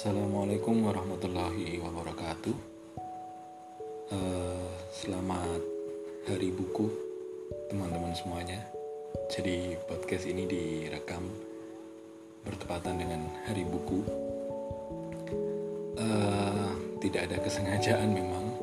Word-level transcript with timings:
Assalamualaikum 0.00 0.80
warahmatullahi 0.80 1.76
wabarakatuh. 1.76 2.56
Uh, 4.08 4.72
selamat 4.88 5.60
Hari 6.24 6.48
Buku, 6.56 6.88
teman-teman 7.68 8.16
semuanya. 8.16 8.64
Jadi 9.28 9.76
podcast 9.84 10.24
ini 10.24 10.48
direkam 10.48 11.28
bertepatan 12.48 12.96
dengan 12.96 13.28
Hari 13.44 13.60
Buku. 13.68 14.00
Uh, 16.00 16.72
tidak 17.04 17.28
ada 17.28 17.36
kesengajaan 17.44 18.08
memang. 18.08 18.56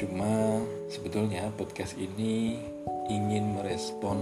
Cuma 0.00 0.64
sebetulnya 0.88 1.52
podcast 1.60 1.92
ini 2.00 2.56
ingin 3.12 3.52
merespon 3.52 4.16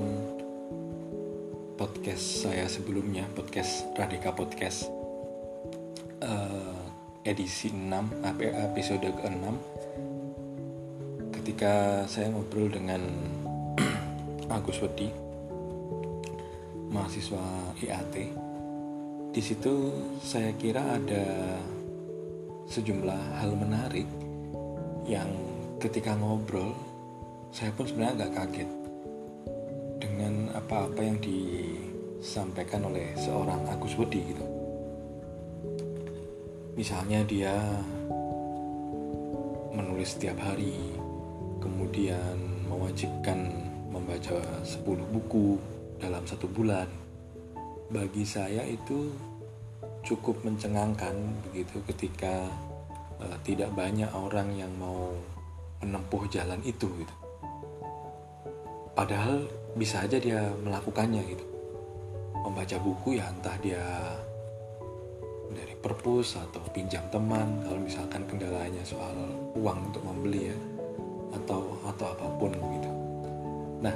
podcast 1.79 2.51
saya 2.51 2.67
sebelumnya, 2.67 3.31
podcast 3.39 3.87
Radika 3.95 4.35
Podcast 4.35 4.94
uh, 6.25 6.81
edisi 7.25 7.73
6 7.73 8.25
episode 8.25 9.05
ke-6 9.05 9.45
ketika 11.41 12.05
saya 12.09 12.33
ngobrol 12.33 12.73
dengan 12.73 13.01
Agus 14.55 14.81
Wedi 14.81 15.13
mahasiswa 16.89 17.75
IAT 17.81 18.17
di 19.35 19.43
situ 19.43 19.93
saya 20.23 20.53
kira 20.57 20.97
ada 20.97 21.25
sejumlah 22.71 23.45
hal 23.45 23.53
menarik 23.59 24.09
yang 25.05 25.29
ketika 25.83 26.17
ngobrol 26.17 26.73
saya 27.53 27.71
pun 27.77 27.85
sebenarnya 27.85 28.25
agak 28.25 28.33
kaget 28.41 28.71
dengan 30.01 30.49
apa-apa 30.57 31.01
yang 31.03 31.19
disampaikan 31.21 32.89
oleh 32.89 33.13
seorang 33.19 33.65
Agus 33.69 33.97
Wedi 34.01 34.23
gitu 34.33 34.54
Misalnya 36.75 37.23
dia 37.23 37.55
menulis 39.71 40.19
setiap 40.19 40.43
hari, 40.43 40.75
kemudian 41.63 42.35
mewajibkan 42.67 43.47
membaca 43.95 44.43
10 44.67 44.83
buku 45.15 45.55
dalam 46.03 46.27
satu 46.27 46.51
bulan. 46.51 46.91
Bagi 47.95 48.27
saya 48.27 48.67
itu 48.67 49.15
cukup 50.03 50.43
mencengangkan 50.43 51.15
begitu 51.47 51.79
ketika 51.95 52.51
uh, 53.23 53.39
tidak 53.47 53.71
banyak 53.79 54.11
orang 54.11 54.51
yang 54.59 54.75
mau 54.75 55.15
menempuh 55.79 56.27
jalan 56.27 56.59
itu 56.67 56.91
gitu. 56.91 57.15
Padahal 58.99 59.47
bisa 59.79 60.03
aja 60.03 60.19
dia 60.19 60.51
melakukannya 60.59 61.23
gitu. 61.23 61.47
Membaca 62.43 62.77
buku 62.83 63.23
ya 63.23 63.31
entah 63.31 63.55
dia 63.63 63.83
perpus 65.85 66.41
atau 66.41 66.65
pinjam 66.73 67.05
teman 67.13 67.61
kalau 67.61 67.77
misalkan 67.77 68.25
kendalanya 68.25 68.81
soal 68.89 69.13
uang 69.53 69.93
untuk 69.93 70.01
membeli 70.01 70.49
ya 70.49 70.57
atau 71.37 71.77
atau 71.85 72.07
apa 72.09 72.27
pun 72.41 72.53
gitu. 72.57 72.91
Nah, 73.85 73.95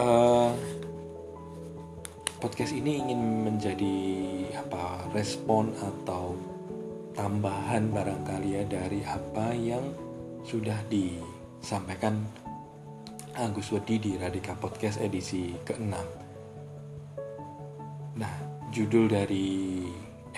uh, 0.00 0.50
podcast 2.40 2.72
ini 2.72 3.04
ingin 3.04 3.44
menjadi 3.44 3.96
apa 4.56 5.04
respon 5.12 5.68
atau 5.76 6.32
tambahan 7.12 7.92
barangkali 7.92 8.48
ya 8.56 8.64
dari 8.64 9.04
apa 9.04 9.52
yang 9.52 9.84
sudah 10.48 10.80
disampaikan 10.88 12.24
Agus 13.36 13.68
Wedi 13.68 14.00
di 14.00 14.12
Radika 14.16 14.56
Podcast 14.56 14.96
edisi 14.96 15.52
ke-6. 15.62 15.94
Nah, 18.18 18.34
judul 18.72 19.06
dari 19.12 19.86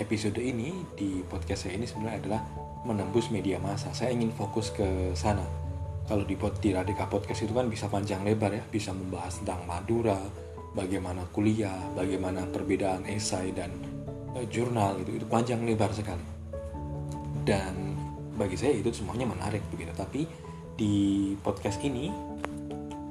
episode 0.01 0.41
ini 0.41 0.81
di 0.97 1.21
podcast 1.21 1.69
saya 1.69 1.77
ini 1.77 1.85
sebenarnya 1.85 2.17
adalah 2.25 2.41
menembus 2.89 3.29
media 3.29 3.61
massa. 3.61 3.93
Saya 3.93 4.17
ingin 4.17 4.33
fokus 4.33 4.73
ke 4.73 5.13
sana. 5.13 5.45
Kalau 6.09 6.25
di 6.25 6.33
pod 6.33 6.57
di 6.57 6.73
Radika 6.73 7.05
Podcast 7.05 7.45
itu 7.45 7.53
kan 7.53 7.69
bisa 7.69 7.85
panjang 7.85 8.25
lebar 8.25 8.51
ya, 8.51 8.65
bisa 8.65 8.89
membahas 8.91 9.37
tentang 9.39 9.63
Madura, 9.69 10.17
bagaimana 10.73 11.23
kuliah, 11.29 11.77
bagaimana 11.93 12.49
perbedaan 12.49 13.05
esai 13.05 13.53
dan 13.53 13.69
uh, 14.33 14.43
jurnal 14.49 14.97
itu 15.05 15.21
itu 15.21 15.25
panjang 15.29 15.61
lebar 15.61 15.93
sekali. 15.93 16.25
Dan 17.45 17.93
bagi 18.35 18.57
saya 18.57 18.73
itu 18.73 18.89
semuanya 18.89 19.29
menarik 19.29 19.61
begitu. 19.69 19.93
Tapi 19.93 20.25
di 20.73 20.93
podcast 21.45 21.77
ini 21.85 22.09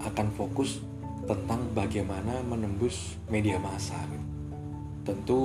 akan 0.02 0.26
fokus 0.34 0.82
tentang 1.30 1.70
bagaimana 1.70 2.42
menembus 2.42 3.14
media 3.30 3.62
massa. 3.62 3.96
Gitu 4.10 4.29
tentu 5.04 5.40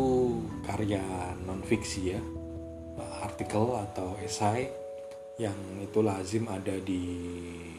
karya 0.68 1.02
non 1.48 1.64
fiksi 1.64 2.02
ya 2.12 2.22
artikel 3.24 3.76
atau 3.76 4.16
esai 4.24 4.68
yang 5.36 5.56
itu 5.84 6.00
lazim 6.00 6.48
ada 6.48 6.80
di 6.80 7.04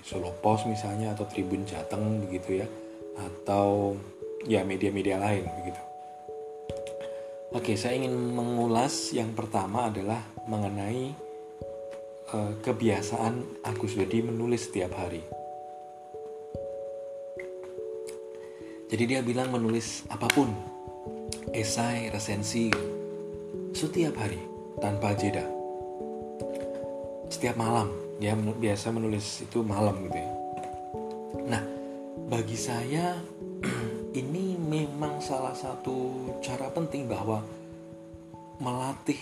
Solo 0.04 0.36
Pos 0.44 0.68
misalnya 0.68 1.16
atau 1.16 1.24
Tribun 1.24 1.64
Jateng 1.64 2.20
begitu 2.28 2.60
ya 2.60 2.68
atau 3.16 3.96
ya 4.44 4.60
media-media 4.60 5.16
lain 5.16 5.48
begitu. 5.48 5.82
Oke, 7.56 7.72
saya 7.80 7.96
ingin 7.96 8.12
mengulas 8.12 9.16
yang 9.16 9.32
pertama 9.32 9.88
adalah 9.88 10.20
mengenai 10.44 11.16
uh, 12.36 12.52
kebiasaan 12.60 13.64
Agus 13.64 13.96
Wedi 13.96 14.20
menulis 14.20 14.68
setiap 14.68 14.92
hari. 14.92 15.24
Jadi 18.86 19.04
dia 19.08 19.20
bilang 19.24 19.50
menulis 19.50 20.04
apa 20.12 20.28
pun 20.28 20.75
esai, 21.54 22.10
resensi 22.10 22.70
setiap 23.76 24.16
hari 24.18 24.40
tanpa 24.80 25.12
jeda. 25.12 25.44
Setiap 27.28 27.58
malam 27.58 27.92
dia 28.16 28.32
biasa 28.32 28.88
menulis 28.96 29.44
itu 29.44 29.60
malam 29.60 30.00
gitu 30.08 30.16
ya. 30.16 30.30
Nah, 31.52 31.62
bagi 32.32 32.56
saya 32.56 33.20
ini 34.20 34.56
memang 34.56 35.20
salah 35.20 35.52
satu 35.52 36.32
cara 36.40 36.72
penting 36.72 37.04
bahwa 37.04 37.44
melatih 38.56 39.20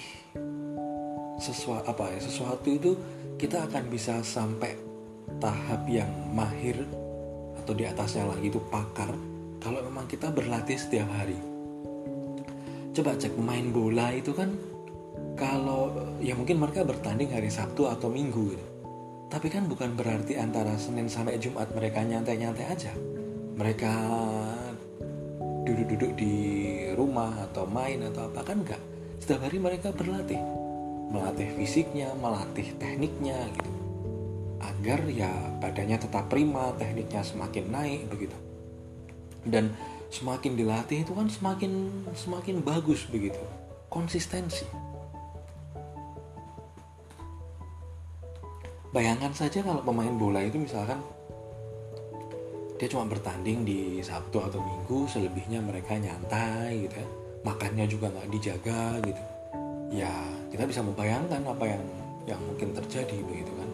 sesuatu 1.42 1.90
apa 1.90 2.14
ya 2.14 2.22
sesuatu 2.22 2.70
itu 2.70 2.94
kita 3.34 3.66
akan 3.66 3.90
bisa 3.90 4.22
sampai 4.22 4.78
tahap 5.42 5.82
yang 5.90 6.06
mahir 6.30 6.78
atau 7.58 7.74
di 7.74 7.82
atasnya 7.82 8.30
lagi 8.30 8.46
itu 8.46 8.62
pakar 8.70 9.10
kalau 9.58 9.82
memang 9.82 10.06
kita 10.06 10.30
berlatih 10.30 10.78
setiap 10.78 11.10
hari 11.10 11.53
coba 12.94 13.18
cek 13.18 13.34
pemain 13.34 13.66
bola 13.74 14.14
itu 14.14 14.30
kan 14.30 14.54
kalau 15.34 15.90
ya 16.22 16.38
mungkin 16.38 16.62
mereka 16.62 16.86
bertanding 16.86 17.34
hari 17.34 17.50
Sabtu 17.50 17.90
atau 17.90 18.06
Minggu 18.06 18.54
gitu. 18.54 18.66
Tapi 19.26 19.50
kan 19.50 19.66
bukan 19.66 19.98
berarti 19.98 20.38
antara 20.38 20.78
Senin 20.78 21.10
sampai 21.10 21.42
Jumat 21.42 21.74
mereka 21.74 22.06
nyantai-nyantai 22.06 22.66
aja. 22.70 22.94
Mereka 23.58 23.92
duduk-duduk 25.66 26.14
di 26.14 26.34
rumah 26.94 27.34
atau 27.50 27.66
main 27.66 27.98
atau 28.06 28.30
apa 28.30 28.46
kan 28.46 28.62
enggak. 28.62 28.82
Setiap 29.18 29.42
hari 29.42 29.58
mereka 29.58 29.90
berlatih. 29.90 30.38
Melatih 31.10 31.50
fisiknya, 31.58 32.14
melatih 32.14 32.78
tekniknya 32.78 33.50
gitu. 33.58 33.70
Agar 34.62 35.02
ya 35.10 35.34
badannya 35.58 35.98
tetap 35.98 36.30
prima, 36.30 36.70
tekniknya 36.78 37.26
semakin 37.26 37.64
naik 37.74 38.06
begitu. 38.06 38.38
Dan 39.42 39.74
semakin 40.14 40.54
dilatih 40.54 41.02
itu 41.02 41.10
kan 41.10 41.26
semakin 41.26 41.90
semakin 42.14 42.62
bagus 42.62 43.02
begitu. 43.10 43.42
Konsistensi. 43.90 44.62
Bayangkan 48.94 49.34
saja 49.34 49.58
kalau 49.66 49.82
pemain 49.82 50.14
bola 50.14 50.38
itu 50.38 50.54
misalkan 50.54 51.02
dia 52.78 52.86
cuma 52.86 53.10
bertanding 53.10 53.66
di 53.66 53.98
Sabtu 53.98 54.38
atau 54.38 54.62
Minggu 54.62 55.10
selebihnya 55.10 55.58
mereka 55.58 55.98
nyantai 55.98 56.86
gitu 56.86 57.02
ya. 57.02 57.08
Makannya 57.42 57.86
juga 57.90 58.06
nggak 58.14 58.30
dijaga 58.30 59.02
gitu. 59.02 59.22
Ya 59.90 60.14
kita 60.54 60.62
bisa 60.70 60.86
membayangkan 60.86 61.42
apa 61.42 61.64
yang 61.66 61.82
yang 62.30 62.40
mungkin 62.46 62.70
terjadi 62.70 63.18
begitu 63.26 63.50
kan. 63.58 63.70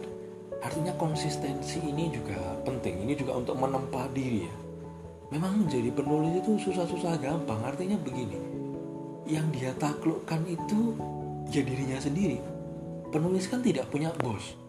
Artinya 0.65 0.93
konsistensi 0.97 1.77
ini 1.85 2.09
juga 2.09 2.37
penting. 2.65 3.05
Ini 3.05 3.13
juga 3.13 3.37
untuk 3.37 3.61
menempa 3.61 4.09
diri 4.09 4.49
ya 4.49 4.55
memang 5.31 5.63
menjadi 5.63 5.89
penulis 5.95 6.43
itu 6.43 6.51
susah-susah 6.69 7.15
gampang. 7.17 7.63
Artinya 7.63 7.95
begini 8.03 8.37
yang 9.25 9.47
dia 9.55 9.71
taklukkan 9.79 10.43
itu 10.45 10.99
ya 11.49 11.63
dirinya 11.63 11.97
sendiri. 11.97 12.37
Penulis 13.09 13.47
kan 13.47 13.63
tidak 13.63 13.87
punya 13.87 14.11
bos. 14.19 14.59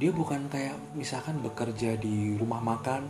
Dia 0.00 0.10
bukan 0.10 0.48
kayak 0.48 0.96
misalkan 0.96 1.38
bekerja 1.44 2.00
di 2.00 2.34
rumah 2.40 2.64
makan 2.64 3.06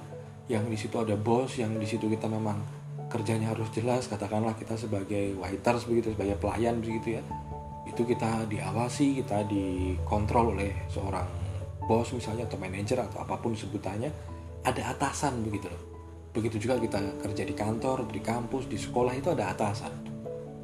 yang 0.50 0.67
di 0.67 0.75
situ 0.75 0.99
ada 0.99 1.14
bos 1.14 1.55
yang 1.55 1.79
di 1.79 1.87
situ 1.87 2.11
kita 2.11 2.26
memang 2.26 2.58
kerjanya 3.06 3.55
harus 3.55 3.70
jelas 3.70 4.11
katakanlah 4.11 4.58
kita 4.58 4.75
sebagai 4.75 5.38
waiters 5.38 5.87
begitu 5.87 6.12
sebagai 6.19 6.34
pelayan 6.37 6.82
begitu 6.82 7.23
ya. 7.23 7.23
Itu 7.87 8.02
kita 8.02 8.50
diawasi 8.50 9.23
kita 9.23 9.46
dikontrol 9.46 10.58
oleh 10.58 10.90
seorang 10.90 11.26
bos 11.87 12.11
misalnya 12.14 12.46
atau 12.46 12.58
manajer 12.58 12.99
atau 12.99 13.23
apa 13.23 13.38
pun 13.38 13.55
sebutannya 13.55 14.11
ada 14.62 14.82
atasan 14.94 15.43
begitu 15.43 15.67
loh 15.67 15.92
Begitu 16.32 16.69
juga 16.69 16.81
kita 16.81 16.99
kerja 17.20 17.44
di 17.44 17.52
kantor, 17.52 18.08
di 18.08 18.20
kampus, 18.25 18.64
di 18.64 18.81
sekolah 18.81 19.12
itu 19.12 19.29
ada 19.37 19.52
atasan. 19.52 19.93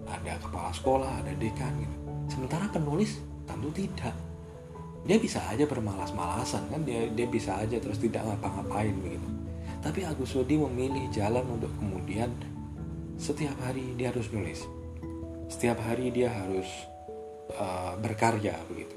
Ada 0.08 0.40
kepala 0.40 0.72
sekolah, 0.72 1.10
ada 1.20 1.32
dekan 1.36 1.72
gitu. 1.84 1.96
sementara 2.28 2.68
penulis 2.72 3.20
tentu 3.44 3.68
tidak. 3.72 4.16
Dia 5.04 5.16
bisa 5.20 5.40
aja 5.48 5.64
bermalas-malasan 5.64 6.68
kan? 6.72 6.80
Dia 6.84 7.08
dia 7.12 7.24
bisa 7.28 7.56
aja 7.60 7.76
terus 7.80 8.00
tidak 8.00 8.24
ngapa-ngapain 8.24 8.92
begitu. 9.00 9.28
Tapi 9.80 10.04
Agus 10.04 10.36
Wadi 10.36 10.56
memilih 10.60 11.08
jalan 11.12 11.44
untuk 11.48 11.72
kemudian 11.80 12.32
setiap 13.16 13.56
hari 13.64 13.96
dia 13.96 14.12
harus 14.12 14.28
nulis. 14.32 14.64
Setiap 15.48 15.80
hari 15.80 16.12
dia 16.12 16.28
harus 16.28 16.68
uh, 17.56 17.96
berkarya 18.00 18.56
begitu. 18.68 18.96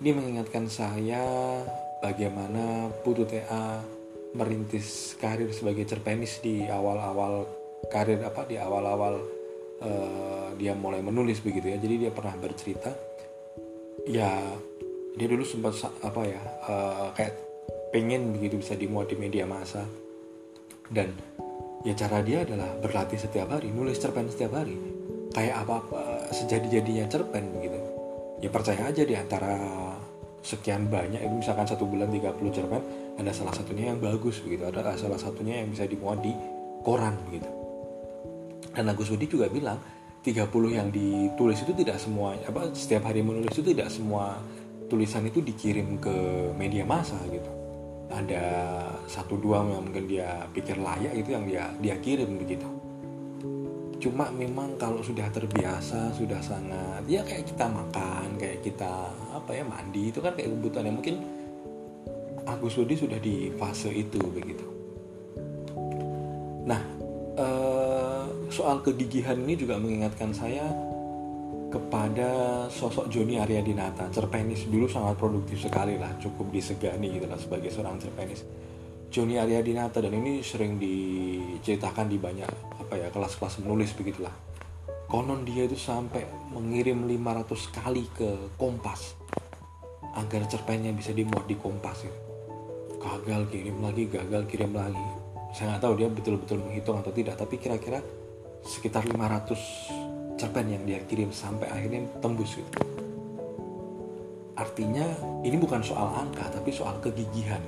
Ini 0.00 0.12
mengingatkan 0.12 0.68
saya 0.68 1.24
bagaimana 2.04 2.92
Putu 3.00 3.24
TA 3.24 3.80
merintis 4.34 5.14
karir 5.20 5.52
sebagai 5.54 5.86
cerpenis 5.86 6.42
di 6.42 6.66
awal-awal 6.66 7.46
karir 7.86 8.18
apa 8.24 8.42
di 8.48 8.58
awal-awal 8.58 9.22
uh, 9.84 10.48
dia 10.58 10.74
mulai 10.74 11.04
menulis 11.04 11.38
begitu 11.44 11.70
ya. 11.70 11.78
Jadi 11.78 12.08
dia 12.08 12.10
pernah 12.10 12.34
bercerita 12.34 12.90
ya 14.06 14.30
dia 15.16 15.26
dulu 15.26 15.44
sempat 15.44 15.76
apa 16.04 16.22
ya 16.26 16.40
uh, 16.68 17.08
kayak 17.16 17.34
pengen 17.94 18.36
begitu 18.36 18.60
bisa 18.60 18.74
dimuat 18.74 19.12
di 19.12 19.16
media 19.20 19.46
massa. 19.46 19.86
Dan 20.86 21.10
ya 21.82 21.94
cara 21.94 22.22
dia 22.22 22.42
adalah 22.42 22.74
berlatih 22.78 23.18
setiap 23.18 23.54
hari 23.54 23.70
nulis 23.70 23.98
cerpen 24.00 24.26
setiap 24.32 24.58
hari. 24.58 24.74
Kayak 25.36 25.68
apa 25.68 25.74
apa 25.84 26.02
sejadi-jadinya 26.32 27.04
cerpen 27.12 27.44
begitu 27.52 27.96
ya 28.40 28.50
percaya 28.52 28.92
aja 28.92 29.02
di 29.04 29.14
antara 29.16 29.56
sekian 30.44 30.86
banyak 30.86 31.18
itu 31.24 31.34
misalkan 31.42 31.66
satu 31.66 31.88
bulan 31.88 32.12
30 32.12 32.36
cerpen 32.52 32.82
ada 33.16 33.32
salah 33.32 33.54
satunya 33.56 33.92
yang 33.92 33.98
bagus 34.00 34.44
begitu 34.44 34.68
ada 34.68 34.92
salah 34.96 35.16
satunya 35.16 35.64
yang 35.64 35.72
bisa 35.72 35.88
dimuat 35.88 36.20
di 36.20 36.32
koran 36.84 37.16
begitu. 37.28 37.48
Dan 38.76 38.92
Agus 38.92 39.08
Budi 39.08 39.24
juga 39.24 39.48
bilang 39.48 39.80
30 40.20 40.52
yang 40.68 40.88
ditulis 40.92 41.62
itu 41.64 41.72
tidak 41.72 41.96
semua 41.96 42.36
apa 42.44 42.68
setiap 42.76 43.08
hari 43.08 43.24
menulis 43.24 43.56
itu 43.56 43.72
tidak 43.72 43.88
semua 43.88 44.36
tulisan 44.86 45.24
itu 45.26 45.40
dikirim 45.42 45.96
ke 45.96 46.14
media 46.54 46.84
massa 46.84 47.16
gitu. 47.32 47.48
Ada 48.06 48.44
satu 49.10 49.40
dua 49.40 49.66
yang 49.66 49.86
mungkin 49.86 50.06
dia 50.06 50.46
pikir 50.54 50.78
layak 50.78 51.14
itu 51.14 51.30
yang 51.34 51.44
dia 51.48 51.64
dia 51.80 51.96
kirim 51.98 52.38
begitu. 52.38 52.68
Cuma 53.96 54.28
memang 54.30 54.76
kalau 54.76 55.00
sudah 55.00 55.26
terbiasa 55.32 56.14
sudah 56.14 56.38
sangat 56.44 57.02
ya 57.08 57.24
kayak 57.24 57.48
kita 57.48 57.66
makan 57.66 58.36
kayak 58.38 58.60
kita 58.62 59.10
apa 59.34 59.50
ya 59.56 59.64
mandi 59.64 60.12
itu 60.12 60.20
kan 60.20 60.36
kayak 60.36 60.52
kebutuhan 60.52 60.84
yang 60.86 60.96
mungkin 61.00 61.16
Agus 62.46 62.78
Budi 62.78 62.94
sudah 62.94 63.18
di 63.18 63.50
fase 63.58 63.90
itu 63.90 64.22
begitu. 64.30 64.66
Nah 66.66 66.82
eh, 67.36 68.24
soal 68.48 68.80
kegigihan 68.86 69.34
ini 69.36 69.58
juga 69.58 69.76
mengingatkan 69.76 70.30
saya 70.30 70.64
kepada 71.68 72.64
sosok 72.70 73.10
Joni 73.10 73.42
Aryadinata. 73.42 74.06
Cerpenis 74.14 74.70
dulu 74.70 74.86
sangat 74.86 75.18
produktif 75.18 75.58
sekali 75.58 75.98
lah 75.98 76.14
cukup 76.22 76.54
disegani 76.54 77.18
gitu 77.18 77.26
lah 77.26 77.36
sebagai 77.36 77.68
seorang 77.74 77.98
cerpenis. 77.98 78.46
Joni 79.10 79.38
Aryadinata 79.38 79.98
dan 80.02 80.14
ini 80.14 80.42
sering 80.42 80.78
diceritakan 80.78 82.06
di 82.06 82.18
banyak 82.18 82.50
apa 82.78 82.94
ya 82.94 83.08
kelas-kelas 83.10 83.62
menulis 83.62 83.94
begitulah 83.98 84.34
konon 85.06 85.46
dia 85.46 85.64
itu 85.66 85.78
sampai 85.78 86.26
mengirim 86.50 87.06
500 87.06 87.78
kali 87.78 88.04
ke 88.10 88.30
Kompas 88.58 89.14
agar 90.18 90.42
cerpennya 90.50 90.90
bisa 90.90 91.14
dimuat 91.14 91.46
di 91.46 91.54
Kompas 91.54 92.02
itu 92.02 92.25
gagal 93.00 93.42
kirim 93.52 93.76
lagi 93.84 94.04
gagal 94.08 94.42
kirim 94.48 94.72
lagi 94.72 95.26
saya 95.56 95.72
nggak 95.72 95.82
tahu 95.88 95.94
dia 95.96 96.08
betul-betul 96.12 96.58
menghitung 96.60 97.00
atau 97.00 97.12
tidak 97.16 97.40
tapi 97.40 97.56
kira-kira 97.56 98.04
sekitar 98.66 99.06
500 99.08 100.36
cerpen 100.36 100.68
yang 100.68 100.84
dia 100.84 101.00
kirim 101.08 101.32
sampai 101.32 101.64
akhirnya 101.72 102.04
tembus 102.20 102.60
gitu. 102.60 102.70
Artinya 104.56 105.04
ini 105.44 105.56
bukan 105.56 105.80
soal 105.80 106.12
angka 106.12 106.44
tapi 106.52 106.68
soal 106.72 106.96
kegigihan. 107.00 107.60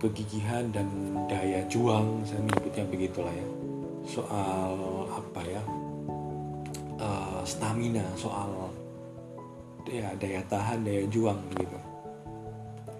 Kegigihan 0.00 0.68
dan 0.72 0.88
daya 1.28 1.64
juang 1.68 2.24
saya 2.24 2.40
menyebutnya 2.40 2.84
begitulah 2.88 3.32
ya. 3.32 3.48
Soal 4.08 4.72
apa 5.12 5.40
ya? 5.44 5.62
Uh, 6.96 7.44
stamina, 7.44 8.04
soal 8.16 8.72
ya 9.84 10.08
daya 10.16 10.40
tahan, 10.48 10.84
daya 10.88 11.04
juang 11.12 11.36
gitu. 11.60 11.78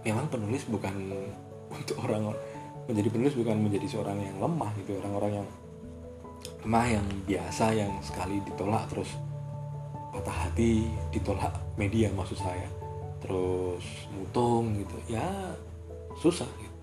Memang 0.07 0.31
penulis 0.31 0.63
bukan 0.71 0.95
untuk 1.83 1.97
orang 2.07 2.31
menjadi 2.87 3.11
penulis 3.11 3.35
bukan 3.35 3.57
menjadi 3.59 3.87
seorang 3.91 4.23
yang 4.23 4.39
lemah 4.39 4.71
gitu, 4.79 4.95
orang-orang 5.03 5.43
yang 5.43 5.49
lemah 6.63 6.87
yang 6.87 7.07
biasa 7.27 7.75
yang 7.75 7.93
sekali 7.99 8.39
ditolak 8.47 8.87
terus 8.87 9.11
patah 10.15 10.47
hati 10.47 10.87
ditolak 11.11 11.53
media 11.77 12.09
maksud 12.15 12.39
saya 12.39 12.71
terus 13.21 13.83
mutung 14.15 14.79
gitu 14.81 14.97
ya 15.11 15.27
susah 16.19 16.49
gitu. 16.59 16.77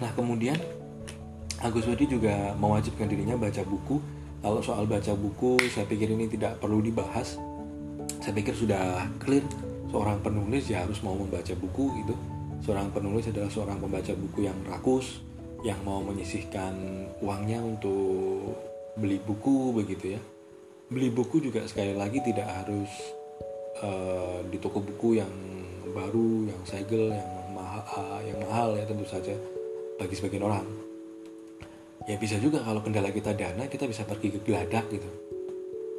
nah 0.00 0.10
kemudian 0.16 0.56
Agus 1.62 1.86
Wadi 1.86 2.10
juga 2.10 2.58
mewajibkan 2.58 3.06
dirinya 3.06 3.38
baca 3.38 3.62
buku. 3.62 4.02
Kalau 4.42 4.58
soal 4.66 4.82
baca 4.90 5.14
buku 5.14 5.62
saya 5.70 5.86
pikir 5.86 6.10
ini 6.10 6.26
tidak 6.26 6.58
perlu 6.58 6.82
dibahas. 6.82 7.38
Saya 8.18 8.34
pikir 8.34 8.50
sudah 8.50 9.06
clear 9.22 9.46
seorang 9.92 10.24
penulis 10.24 10.64
ya 10.72 10.88
harus 10.88 11.04
mau 11.04 11.12
membaca 11.12 11.52
buku 11.52 11.84
gitu. 12.00 12.16
Seorang 12.64 12.88
penulis 12.94 13.28
adalah 13.28 13.52
seorang 13.52 13.76
pembaca 13.76 14.12
buku 14.16 14.48
yang 14.48 14.56
rakus 14.64 15.20
yang 15.62 15.76
mau 15.84 16.00
menyisihkan 16.00 16.72
uangnya 17.20 17.60
untuk 17.60 18.56
beli 18.96 19.20
buku 19.20 19.76
begitu 19.76 20.16
ya. 20.16 20.20
Beli 20.88 21.12
buku 21.12 21.44
juga 21.44 21.60
sekali 21.68 21.92
lagi 21.92 22.24
tidak 22.24 22.48
harus 22.48 22.88
uh, 23.84 24.40
di 24.48 24.56
toko 24.56 24.80
buku 24.80 25.20
yang 25.20 25.32
baru 25.92 26.48
yang 26.48 26.62
segel 26.64 27.12
yang 27.12 27.30
mahal 27.52 27.84
uh, 27.92 28.20
yang 28.24 28.38
mahal 28.48 28.72
ya 28.72 28.88
tentu 28.88 29.04
saja 29.04 29.36
bagi 30.00 30.16
sebagian 30.16 30.48
orang. 30.48 30.64
Ya 32.08 32.16
bisa 32.18 32.40
juga 32.40 32.64
kalau 32.64 32.80
kendala 32.80 33.12
kita 33.12 33.36
dana 33.36 33.68
kita 33.68 33.84
bisa 33.84 34.08
pergi 34.08 34.34
ke 34.34 34.40
geladak 34.42 34.88
gitu. 34.88 35.10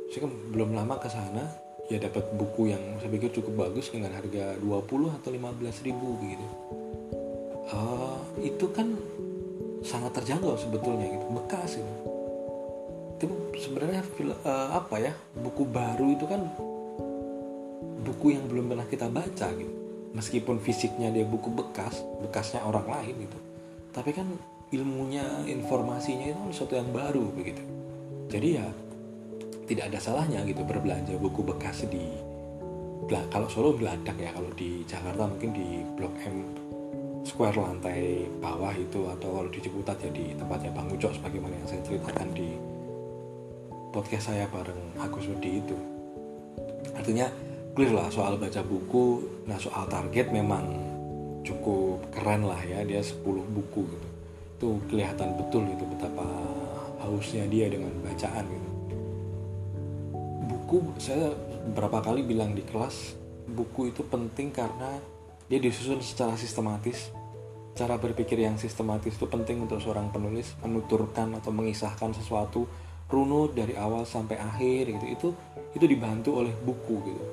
Saya 0.10 0.28
kan 0.28 0.32
belum 0.50 0.76
lama 0.76 0.98
ke 1.00 1.08
sana 1.08 1.46
ya 1.92 1.98
dapat 2.00 2.24
buku 2.36 2.72
yang 2.72 2.84
saya 3.00 3.12
pikir 3.12 3.32
cukup 3.36 3.68
bagus 3.68 3.92
dengan 3.92 4.16
harga 4.16 4.56
20 4.60 5.18
atau 5.20 5.30
15 5.30 5.88
ribu 5.88 6.08
begitu 6.20 6.48
uh, 7.76 8.20
itu 8.40 8.66
kan 8.72 8.96
sangat 9.84 10.16
terjangkau 10.16 10.56
sebetulnya 10.56 11.12
gitu 11.12 11.28
bekas 11.32 11.76
itu 11.80 11.94
itu 13.24 13.28
sebenarnya 13.56 14.04
uh, 14.44 14.84
apa 14.84 14.96
ya 15.00 15.14
buku 15.32 15.64
baru 15.64 16.12
itu 16.12 16.28
kan 16.28 16.44
buku 18.04 18.36
yang 18.36 18.46
belum 18.52 18.76
pernah 18.76 18.88
kita 18.88 19.08
baca 19.08 19.48
gitu. 19.56 19.74
Meskipun 20.14 20.62
fisiknya 20.62 21.10
dia 21.10 21.26
buku 21.26 21.50
bekas 21.50 22.04
bekasnya 22.22 22.62
orang 22.68 22.86
lain 22.86 23.26
gitu. 23.26 23.40
Tapi 23.96 24.12
kan 24.14 24.28
ilmunya 24.70 25.48
informasinya 25.50 26.30
itu 26.30 26.42
sesuatu 26.54 26.78
yang 26.78 26.92
baru 26.92 27.34
begitu. 27.34 27.64
Jadi 28.30 28.48
ya 28.60 28.68
tidak 29.64 29.92
ada 29.92 30.00
salahnya 30.00 30.44
gitu 30.44 30.62
berbelanja 30.68 31.16
buku 31.16 31.42
bekas 31.44 31.88
di 31.88 32.34
kalau 33.30 33.46
Solo 33.52 33.76
geladak 33.76 34.16
ya 34.16 34.32
kalau 34.32 34.50
di 34.56 34.82
Jakarta 34.88 35.28
mungkin 35.28 35.52
di 35.54 35.84
Blok 36.00 36.16
M 36.24 36.38
square 37.24 37.56
lantai 37.56 38.28
bawah 38.40 38.74
itu 38.76 39.06
atau 39.08 39.40
kalau 39.40 39.50
di 39.52 39.60
Ciputat 39.64 40.00
ya 40.02 40.12
di 40.12 40.36
tempatnya 40.36 40.72
Bang 40.76 40.92
Ucok 40.92 41.16
sebagaimana 41.16 41.56
yang 41.56 41.68
saya 41.68 41.82
ceritakan 41.84 42.30
di 42.36 42.50
podcast 43.94 44.34
saya 44.34 44.50
bareng 44.50 44.98
Agus 45.00 45.30
Wedi 45.30 45.62
itu. 45.62 45.78
Artinya 46.96 47.30
clear 47.78 47.94
lah 47.96 48.08
soal 48.12 48.36
baca 48.36 48.60
buku. 48.66 49.24
Nah 49.48 49.56
soal 49.62 49.88
target 49.88 50.34
memang 50.34 50.64
cukup 51.44 52.04
keren 52.12 52.48
lah 52.48 52.60
ya 52.64 52.84
dia 52.84 53.00
10 53.00 53.24
buku 53.24 53.82
gitu. 53.88 54.08
Itu 54.60 54.68
kelihatan 54.92 55.38
betul 55.40 55.64
itu 55.70 55.84
betapa 55.86 56.28
hausnya 57.04 57.48
dia 57.52 57.68
dengan 57.68 57.92
bacaan 58.04 58.48
gitu 58.48 58.63
buku 60.74 60.98
saya 60.98 61.30
berapa 61.78 62.02
kali 62.02 62.26
bilang 62.26 62.58
di 62.58 62.66
kelas 62.66 63.14
buku 63.46 63.94
itu 63.94 64.02
penting 64.10 64.50
karena 64.50 64.98
dia 65.46 65.62
disusun 65.62 66.02
secara 66.02 66.34
sistematis. 66.34 67.14
Cara 67.78 67.98
berpikir 67.98 68.42
yang 68.42 68.58
sistematis 68.58 69.18
itu 69.18 69.26
penting 69.30 69.66
untuk 69.66 69.82
seorang 69.82 70.10
penulis 70.10 70.58
menuturkan 70.62 71.38
atau 71.38 71.54
mengisahkan 71.54 72.14
sesuatu 72.18 72.66
runut 73.10 73.54
dari 73.54 73.78
awal 73.78 74.06
sampai 74.06 74.42
akhir 74.42 74.98
gitu. 74.98 75.06
Itu 75.10 75.28
itu 75.78 75.86
dibantu 75.86 76.42
oleh 76.42 76.54
buku 76.54 76.96
gitu. 77.06 77.26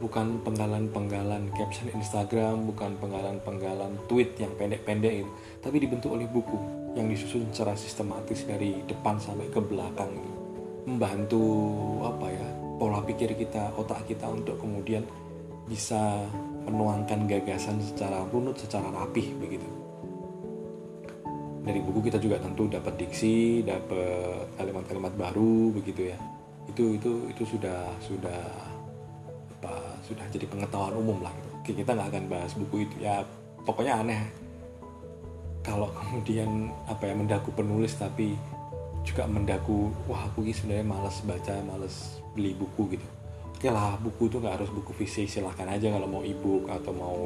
Bukan 0.00 0.40
penggalan-penggalan 0.40 1.52
caption 1.52 1.92
Instagram 1.92 2.64
bukan 2.64 2.96
penggalan-penggalan 2.96 4.08
tweet 4.08 4.32
yang 4.40 4.56
pendek-pendek 4.56 5.28
itu 5.28 5.32
tapi 5.60 5.76
dibentuk 5.84 6.16
oleh 6.16 6.24
buku 6.24 6.56
yang 6.96 7.12
disusun 7.12 7.44
secara 7.52 7.76
sistematis 7.76 8.48
dari 8.48 8.80
depan 8.88 9.20
sampai 9.20 9.52
ke 9.52 9.60
belakang 9.60 10.08
gitu. 10.16 10.40
membantu 10.88 11.44
apa 12.08 12.26
ya 12.29 12.29
pola 12.80 13.04
pikir 13.04 13.36
kita 13.36 13.76
otak 13.76 14.08
kita 14.08 14.24
untuk 14.24 14.56
kemudian 14.56 15.04
bisa 15.68 16.24
menuangkan 16.64 17.28
gagasan 17.28 17.76
secara 17.84 18.24
runut, 18.32 18.56
secara 18.56 18.88
rapih 18.88 19.36
begitu. 19.36 19.68
Dari 21.60 21.76
buku 21.84 22.08
kita 22.08 22.16
juga 22.16 22.40
tentu 22.40 22.64
dapat 22.72 22.96
diksi, 22.96 23.60
dapat 23.60 24.48
kalimat-kalimat 24.56 25.12
baru 25.12 25.76
begitu 25.76 26.08
ya. 26.08 26.18
itu 26.70 26.94
itu 26.94 27.26
itu 27.34 27.42
sudah 27.56 27.82
sudah 27.98 28.40
apa 29.58 29.74
sudah 30.06 30.22
jadi 30.30 30.46
pengetahuan 30.46 30.94
umum 30.96 31.18
lah 31.18 31.34
gitu. 31.34 31.48
Oke, 31.58 31.70
kita 31.74 31.98
nggak 31.98 32.08
akan 32.14 32.24
bahas 32.30 32.52
buku 32.54 32.86
itu 32.86 32.96
ya 33.02 33.26
pokoknya 33.66 34.06
aneh 34.06 34.22
kalau 35.66 35.90
kemudian 35.92 36.70
apa 36.86 37.10
ya 37.10 37.14
mendaku 37.18 37.50
penulis 37.52 37.98
tapi 37.98 38.38
juga 39.10 39.26
mendaku 39.26 39.90
wah 40.06 40.30
aku 40.30 40.46
ini 40.46 40.54
sebenarnya 40.54 40.86
males 40.86 41.18
baca 41.26 41.54
males 41.66 42.22
beli 42.30 42.54
buku 42.54 42.94
gitu. 42.94 43.06
Oke 43.50 43.68
lah 43.68 43.98
buku 43.98 44.30
itu 44.30 44.38
nggak 44.38 44.62
harus 44.62 44.70
buku 44.70 44.94
fisik 44.94 45.26
silahkan 45.26 45.66
aja 45.66 45.90
kalau 45.90 46.06
mau 46.06 46.22
ebook 46.22 46.70
atau 46.70 46.92
mau 46.94 47.18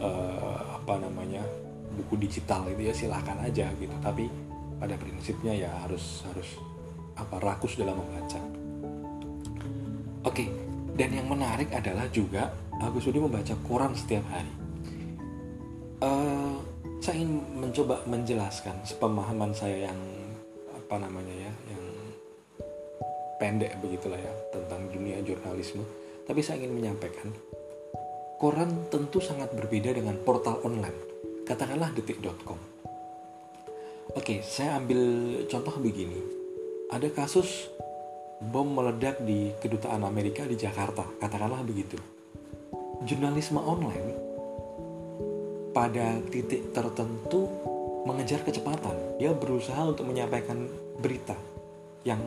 uh, 0.00 0.58
apa 0.80 0.98
namanya 0.98 1.44
buku 1.92 2.16
digital 2.16 2.64
itu 2.72 2.88
ya 2.88 2.94
silahkan 2.96 3.36
aja 3.44 3.68
gitu. 3.76 3.92
Tapi 4.00 4.24
pada 4.80 4.96
prinsipnya 4.96 5.52
ya 5.52 5.70
harus 5.84 6.24
harus 6.32 6.48
apa 7.14 7.36
rakus 7.38 7.76
dalam 7.76 8.00
membaca. 8.00 8.40
Oke 10.24 10.48
dan 10.96 11.12
yang 11.12 11.28
menarik 11.28 11.68
adalah 11.76 12.08
juga 12.08 12.48
Agus 12.80 13.06
Budi 13.06 13.20
membaca 13.20 13.54
koran 13.68 13.92
setiap 13.94 14.24
hari. 14.32 14.52
Uh, 16.02 16.58
saya 16.98 17.22
ingin 17.22 17.38
mencoba 17.54 18.02
menjelaskan 18.10 18.74
sepemahaman 18.82 19.54
saya 19.54 19.86
yang 19.86 20.21
apa 20.92 21.08
namanya 21.08 21.32
ya 21.32 21.52
yang 21.72 21.84
pendek 23.40 23.80
begitulah 23.80 24.20
ya 24.20 24.28
tentang 24.52 24.92
dunia 24.92 25.24
jurnalisme. 25.24 25.80
Tapi 26.28 26.44
saya 26.44 26.60
ingin 26.60 26.76
menyampaikan 26.76 27.32
koran 28.36 28.92
tentu 28.92 29.24
sangat 29.24 29.56
berbeda 29.56 29.96
dengan 29.96 30.20
portal 30.20 30.60
online 30.68 30.92
katakanlah 31.48 31.96
detik.com 31.96 32.60
oke 34.12 34.34
saya 34.44 34.76
ambil 34.76 35.00
contoh 35.48 35.80
begini. 35.80 36.20
Ada 36.92 37.08
kasus 37.08 37.72
bom 38.52 38.68
meledak 38.68 39.24
di 39.24 39.48
kedutaan 39.64 40.04
Amerika 40.04 40.44
di 40.44 40.60
Jakarta 40.60 41.08
katakanlah 41.16 41.64
begitu. 41.64 41.96
Jurnalisme 43.08 43.64
online 43.64 44.12
pada 45.72 46.20
titik 46.28 46.68
tertentu 46.76 47.71
mengejar 48.02 48.42
kecepatan. 48.42 48.94
Dia 49.18 49.34
berusaha 49.34 49.78
untuk 49.86 50.06
menyampaikan 50.08 50.66
berita 50.98 51.34
yang 52.02 52.18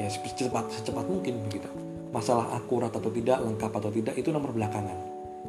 ya 0.00 0.08
secepat 0.08 0.72
secepat 0.72 1.04
mungkin 1.04 1.44
begitu. 1.48 1.68
Masalah 2.12 2.52
akurat 2.56 2.92
atau 2.92 3.08
tidak, 3.08 3.40
lengkap 3.40 3.72
atau 3.72 3.88
tidak 3.88 4.14
itu 4.16 4.28
nomor 4.28 4.52
belakangan. 4.52 4.96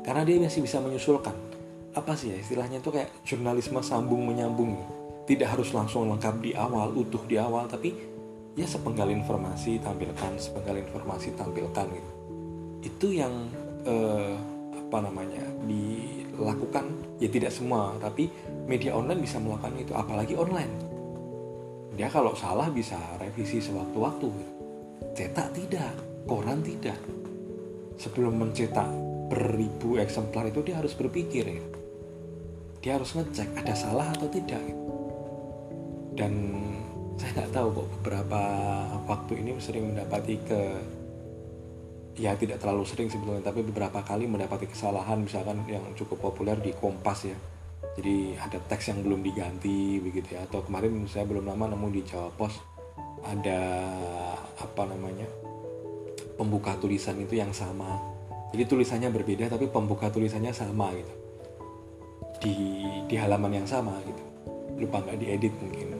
Karena 0.03 0.23
dia 0.23 0.39
masih 0.39 0.63
bisa 0.63 0.79
menyusulkan. 0.79 1.35
Apa 1.93 2.15
sih 2.15 2.31
ya 2.33 2.37
istilahnya 2.39 2.79
itu 2.79 2.89
kayak 2.91 3.11
jurnalisme 3.27 3.79
sambung 3.83 4.23
menyambung. 4.27 4.79
Tidak 5.23 5.47
harus 5.47 5.71
langsung 5.71 6.07
lengkap 6.11 6.43
di 6.43 6.51
awal, 6.55 6.91
utuh 6.91 7.23
di 7.23 7.39
awal, 7.39 7.67
tapi 7.71 7.95
ya 8.59 8.67
sepenggal 8.67 9.07
informasi 9.07 9.79
tampilkan, 9.79 10.35
sepenggal 10.35 10.75
informasi 10.83 11.31
tampilkan 11.39 11.87
gitu. 11.87 12.11
Itu 12.83 13.07
yang 13.15 13.31
eh, 13.87 14.35
apa 14.75 14.97
namanya 14.99 15.43
dilakukan 16.33 17.17
ya 17.21 17.29
tidak 17.29 17.53
semua 17.53 17.93
tapi 18.01 18.27
media 18.65 18.97
online 18.97 19.21
bisa 19.21 19.37
melakukan 19.37 19.73
itu 19.77 19.93
apalagi 19.93 20.33
online. 20.33 20.73
Dia 21.93 22.09
kalau 22.09 22.33
salah 22.33 22.73
bisa 22.73 22.97
revisi 23.21 23.61
sewaktu-waktu. 23.61 24.29
Cetak 25.13 25.53
tidak 25.53 25.93
koran 26.25 26.65
tidak. 26.65 26.97
Sebelum 28.01 28.33
mencetak 28.41 28.89
beribu 29.29 30.01
eksemplar 30.01 30.49
itu 30.49 30.65
dia 30.65 30.81
harus 30.81 30.97
berpikir 30.97 31.45
ya. 31.45 31.63
dia 32.83 32.99
harus 32.99 33.15
ngecek 33.15 33.63
ada 33.63 33.71
salah 33.77 34.11
atau 34.11 34.27
tidak. 34.27 34.59
Dan 36.17 36.33
saya 37.15 37.31
nggak 37.39 37.51
tahu 37.55 37.67
kok 37.79 37.87
beberapa 37.95 38.41
waktu 39.07 39.39
ini 39.39 39.55
sering 39.61 39.93
mendapati 39.93 40.35
ke 40.43 40.61
ya 42.13 42.37
tidak 42.37 42.61
terlalu 42.61 42.85
sering 42.85 43.09
sebetulnya 43.09 43.41
tapi 43.41 43.65
beberapa 43.65 44.05
kali 44.05 44.29
mendapati 44.29 44.69
kesalahan 44.69 45.25
misalkan 45.25 45.65
yang 45.65 45.81
cukup 45.97 46.29
populer 46.29 46.57
di 46.61 46.73
Kompas 46.73 47.25
ya. 47.25 47.37
Jadi 47.93 48.33
ada 48.37 48.57
teks 48.57 48.89
yang 48.89 49.05
belum 49.05 49.21
diganti 49.21 50.01
begitu 50.01 50.33
ya 50.33 50.45
atau 50.49 50.65
kemarin 50.65 51.05
saya 51.05 51.29
belum 51.29 51.45
lama 51.45 51.73
nemu 51.73 51.87
di 51.93 52.01
Jawa 52.05 52.29
Pos 52.33 52.57
ada 53.21 53.61
apa 54.57 54.83
namanya 54.89 55.29
pembuka 56.37 56.73
tulisan 56.77 57.17
itu 57.21 57.37
yang 57.37 57.53
sama. 57.53 57.97
Jadi 58.53 58.69
tulisannya 58.69 59.09
berbeda 59.09 59.49
tapi 59.49 59.69
pembuka 59.69 60.09
tulisannya 60.09 60.53
sama 60.53 60.93
gitu. 60.93 61.13
Di 62.41 62.55
di 63.09 63.15
halaman 63.17 63.61
yang 63.61 63.67
sama 63.69 63.97
gitu. 64.05 64.23
Lupa 64.81 65.01
nggak 65.01 65.17
diedit 65.21 65.53
mungkin. 65.61 65.97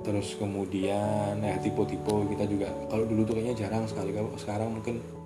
Terus 0.00 0.36
kemudian 0.40 1.36
ya 1.36 1.56
tipe-tipe 1.60 2.32
kita 2.32 2.44
juga 2.48 2.72
kalau 2.88 3.04
dulu 3.04 3.28
tuh 3.28 3.34
kayaknya 3.36 3.68
jarang 3.68 3.84
sekali. 3.84 4.16
Kalau 4.16 4.32
sekarang 4.40 4.72
mungkin 4.72 5.19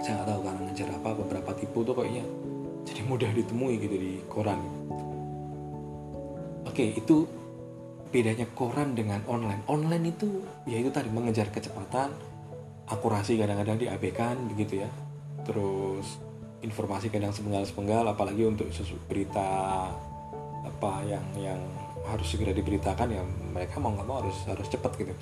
saya 0.00 0.20
nggak 0.20 0.28
tahu 0.32 0.40
karena 0.48 0.60
ngejar 0.68 0.88
apa 0.96 1.10
beberapa 1.12 1.50
tipu 1.52 1.84
tuh 1.84 1.94
kayaknya 2.00 2.24
jadi 2.88 3.00
mudah 3.04 3.30
ditemui 3.36 3.74
gitu 3.76 3.96
di 4.00 4.12
koran. 4.26 4.60
Oke 6.64 6.96
itu 6.96 7.28
bedanya 8.08 8.48
koran 8.56 8.96
dengan 8.96 9.20
online. 9.28 9.62
Online 9.68 10.04
itu 10.08 10.42
ya 10.64 10.80
itu 10.80 10.88
tadi 10.88 11.12
mengejar 11.12 11.52
kecepatan 11.52 12.10
akurasi 12.88 13.38
kadang-kadang 13.38 13.76
diabaikan 13.76 14.48
begitu 14.50 14.82
ya. 14.82 14.90
Terus 15.44 16.16
informasi 16.64 17.12
kadang 17.12 17.32
sepenggal-sepenggal 17.32 18.08
apalagi 18.08 18.48
untuk 18.48 18.68
berita 19.08 19.48
apa 20.60 20.92
yang 21.08 21.24
yang 21.36 21.60
harus 22.08 22.26
segera 22.32 22.52
diberitakan 22.56 23.08
ya 23.12 23.22
mereka 23.52 23.76
mau 23.80 23.92
nggak 23.92 24.08
mau 24.08 24.24
harus 24.24 24.36
harus 24.48 24.68
cepat 24.72 24.92
gitu. 24.96 25.12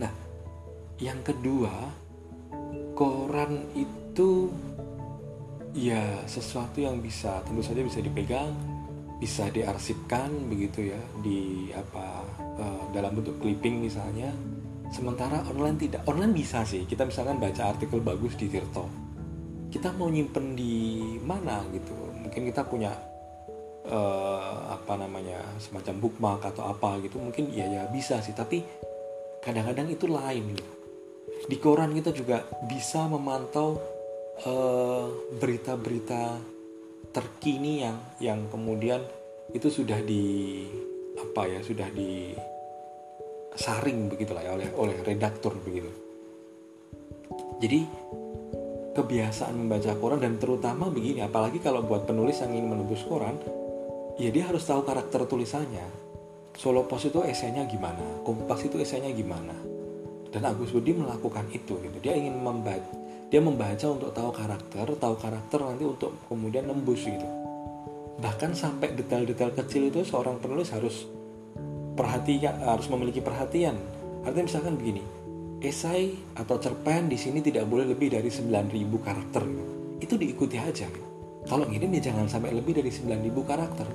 Nah 0.00 0.12
yang 0.96 1.20
kedua 1.20 2.05
koran 2.96 3.68
itu 3.76 4.48
ya 5.76 6.24
sesuatu 6.24 6.80
yang 6.80 7.04
bisa 7.04 7.44
tentu 7.44 7.60
saja 7.60 7.84
bisa 7.84 8.00
dipegang 8.00 8.56
bisa 9.16 9.48
diarsipkan 9.48 10.28
begitu 10.48 10.92
ya 10.92 11.00
di 11.24 11.72
apa 11.72 12.24
uh, 12.60 12.84
dalam 12.92 13.16
bentuk 13.16 13.40
clipping 13.40 13.84
misalnya. 13.84 14.32
Sementara 14.92 15.42
online 15.50 15.80
tidak. 15.80 16.06
Online 16.06 16.30
bisa 16.30 16.62
sih. 16.62 16.86
Kita 16.86 17.02
misalkan 17.02 17.42
baca 17.42 17.74
artikel 17.74 17.98
bagus 18.04 18.38
di 18.38 18.46
Tirto. 18.46 18.86
Kita 19.72 19.90
mau 19.96 20.06
nyimpen 20.06 20.54
di 20.54 21.16
mana 21.24 21.64
gitu? 21.74 21.96
Mungkin 22.22 22.42
kita 22.52 22.62
punya 22.68 22.94
uh, 23.88 24.78
apa 24.78 24.94
namanya 24.94 25.42
semacam 25.58 25.94
bookmark 25.96 26.42
atau 26.54 26.70
apa 26.70 27.02
gitu 27.02 27.18
mungkin 27.18 27.50
ya 27.50 27.66
ya 27.66 27.82
bisa 27.90 28.20
sih. 28.20 28.36
Tapi 28.36 28.62
kadang-kadang 29.42 29.90
itu 29.90 30.06
lain 30.06 30.54
gitu 30.54 30.75
di 31.44 31.56
koran 31.60 31.92
kita 31.92 32.16
juga 32.16 32.40
bisa 32.64 33.04
memantau 33.04 33.76
eh, 34.40 35.06
berita-berita 35.36 36.22
uh, 36.32 36.42
terkini 37.12 37.84
yang 37.84 37.96
yang 38.20 38.40
kemudian 38.48 39.04
itu 39.52 39.68
sudah 39.68 40.00
di 40.00 40.64
apa 41.16 41.48
ya 41.48 41.60
sudah 41.60 41.88
di 41.92 42.32
saring 43.56 44.12
begitulah 44.12 44.44
ya 44.44 44.52
oleh 44.56 44.68
oleh 44.76 44.96
redaktur 45.04 45.56
begitu. 45.60 45.88
Jadi 47.56 47.80
kebiasaan 48.96 49.52
membaca 49.52 49.92
koran 50.00 50.24
dan 50.24 50.40
terutama 50.40 50.88
begini 50.88 51.20
apalagi 51.20 51.60
kalau 51.60 51.84
buat 51.84 52.08
penulis 52.08 52.40
yang 52.40 52.56
ingin 52.56 52.72
menembus 52.72 53.04
koran 53.04 53.36
ya 54.16 54.32
dia 54.32 54.48
harus 54.48 54.64
tahu 54.64 54.80
karakter 54.88 55.28
tulisannya 55.28 55.84
Solo 56.56 56.88
Post 56.88 57.12
itu 57.12 57.20
esainya 57.20 57.68
gimana 57.68 58.24
Kompas 58.24 58.64
itu 58.64 58.80
esainya 58.80 59.12
gimana 59.12 59.52
dan 60.30 60.42
Agus 60.46 60.72
Budi 60.74 60.92
melakukan 60.96 61.46
itu 61.52 61.78
gitu. 61.78 61.96
Dia 62.02 62.14
ingin 62.16 62.38
membaca 62.40 63.04
dia 63.26 63.42
membaca 63.42 63.86
untuk 63.90 64.14
tahu 64.14 64.30
karakter 64.30 64.86
tahu 65.02 65.14
karakter 65.18 65.58
nanti 65.58 65.82
untuk 65.82 66.14
kemudian 66.30 66.70
nembus 66.70 67.02
gitu. 67.02 67.26
Bahkan 68.16 68.54
sampai 68.56 68.94
detail-detail 68.96 69.52
kecil 69.52 69.90
itu 69.90 70.06
seorang 70.06 70.38
penulis 70.38 70.70
harus 70.72 71.04
perhatikan 71.98 72.62
harus 72.62 72.86
memiliki 72.88 73.20
perhatian. 73.20 73.76
Artinya 74.22 74.46
misalkan 74.46 74.74
begini 74.78 75.02
esai 75.56 76.12
atau 76.36 76.60
cerpen 76.60 77.08
di 77.08 77.18
sini 77.18 77.40
tidak 77.42 77.66
boleh 77.66 77.88
lebih 77.88 78.12
dari 78.12 78.28
9000 78.28 78.70
karakter 79.00 79.42
gitu. 79.42 79.72
itu 79.96 80.14
diikuti 80.20 80.60
aja 80.60 80.84
gitu. 80.84 81.08
kalau 81.48 81.64
ngirim 81.64 81.88
ya 81.96 82.12
jangan 82.12 82.28
sampai 82.28 82.52
lebih 82.52 82.76
dari 82.76 82.92
9000 82.92 83.32
karakter. 83.42 83.88